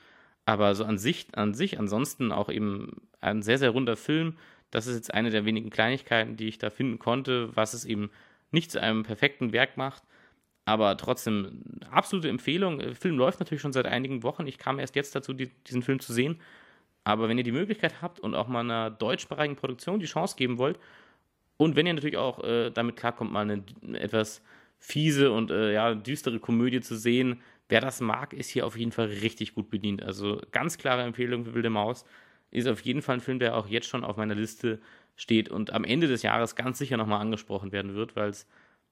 Aber 0.45 0.75
so 0.75 0.83
an 0.83 0.97
sich, 0.97 1.27
an 1.33 1.53
sich, 1.53 1.79
ansonsten 1.79 2.31
auch 2.31 2.49
eben 2.49 3.01
ein 3.21 3.41
sehr, 3.41 3.57
sehr 3.57 3.69
runder 3.69 3.95
Film. 3.95 4.37
Das 4.71 4.87
ist 4.87 4.95
jetzt 4.95 5.13
eine 5.13 5.29
der 5.29 5.45
wenigen 5.45 5.69
Kleinigkeiten, 5.69 6.35
die 6.35 6.47
ich 6.47 6.57
da 6.57 6.69
finden 6.69 6.99
konnte, 6.99 7.55
was 7.55 7.73
es 7.73 7.85
eben 7.85 8.09
nicht 8.51 8.71
zu 8.71 8.81
einem 8.81 9.03
perfekten 9.03 9.53
Werk 9.53 9.77
macht. 9.77 10.03
Aber 10.65 10.97
trotzdem, 10.97 11.61
absolute 11.91 12.29
Empfehlung. 12.29 12.79
Der 12.79 12.95
Film 12.95 13.17
läuft 13.17 13.39
natürlich 13.39 13.61
schon 13.61 13.73
seit 13.73 13.85
einigen 13.85 14.23
Wochen. 14.23 14.47
Ich 14.47 14.57
kam 14.57 14.79
erst 14.79 14.95
jetzt 14.95 15.15
dazu, 15.15 15.33
die, 15.33 15.49
diesen 15.67 15.81
Film 15.81 15.99
zu 15.99 16.13
sehen. 16.13 16.39
Aber 17.03 17.27
wenn 17.27 17.37
ihr 17.37 17.43
die 17.43 17.51
Möglichkeit 17.51 18.01
habt 18.01 18.19
und 18.19 18.33
auch 18.33 18.47
mal 18.47 18.61
einer 18.61 18.89
deutschsprachigen 18.89 19.57
Produktion 19.57 19.99
die 19.99 20.05
Chance 20.05 20.35
geben 20.37 20.57
wollt, 20.57 20.79
und 21.57 21.75
wenn 21.75 21.85
ihr 21.85 21.93
natürlich 21.93 22.17
auch 22.17 22.43
äh, 22.43 22.71
damit 22.71 22.95
klarkommt, 22.95 23.31
mal 23.31 23.41
eine 23.41 23.63
etwas 23.99 24.41
fiese 24.83 25.31
und 25.31 25.49
äh, 25.49 25.73
ja, 25.73 25.95
düstere 25.95 26.39
Komödie 26.39 26.81
zu 26.81 26.97
sehen. 26.97 27.41
Wer 27.69 27.79
das 27.79 28.01
mag, 28.01 28.33
ist 28.33 28.49
hier 28.49 28.65
auf 28.65 28.77
jeden 28.77 28.91
Fall 28.91 29.05
richtig 29.05 29.55
gut 29.55 29.69
bedient. 29.69 30.03
Also 30.03 30.41
ganz 30.51 30.77
klare 30.77 31.03
Empfehlung 31.03 31.45
für 31.45 31.53
Wilde 31.53 31.69
Maus. 31.69 32.03
Ist 32.51 32.67
auf 32.67 32.81
jeden 32.81 33.01
Fall 33.01 33.15
ein 33.15 33.21
Film, 33.21 33.39
der 33.39 33.55
auch 33.55 33.67
jetzt 33.67 33.87
schon 33.87 34.03
auf 34.03 34.17
meiner 34.17 34.35
Liste 34.35 34.81
steht 35.15 35.47
und 35.47 35.71
am 35.71 35.85
Ende 35.85 36.07
des 36.07 36.21
Jahres 36.21 36.55
ganz 36.55 36.79
sicher 36.79 36.97
nochmal 36.97 37.21
angesprochen 37.21 37.71
werden 37.71 37.95
wird, 37.95 38.17
weil 38.17 38.29
es 38.29 38.45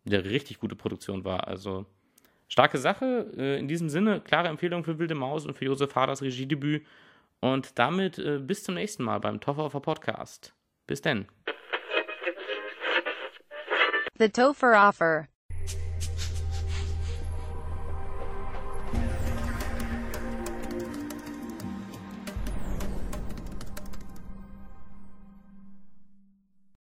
eine 0.05 0.23
richtig 0.23 0.59
gute 0.59 0.77
Produktion 0.77 1.25
war. 1.25 1.47
Also 1.49 1.85
starke 2.47 2.77
Sache. 2.77 3.29
Äh, 3.37 3.59
in 3.59 3.67
diesem 3.67 3.89
Sinne, 3.89 4.21
klare 4.21 4.47
Empfehlung 4.47 4.85
für 4.85 4.97
Wilde 4.97 5.15
Maus 5.15 5.45
und 5.45 5.57
für 5.57 5.65
Josef 5.65 5.93
Haders 5.93 6.21
Regiedebüt. 6.21 6.85
Und 7.41 7.77
damit 7.77 8.17
äh, 8.17 8.39
bis 8.39 8.63
zum 8.63 8.75
nächsten 8.75 9.03
Mal 9.03 9.19
beim 9.19 9.41
Toffer 9.41 9.69
Podcast. 9.81 10.53
Bis 10.87 11.01
denn. 11.01 11.27
The 14.17 14.29
Topher 14.29 14.87
Offer 14.87 15.27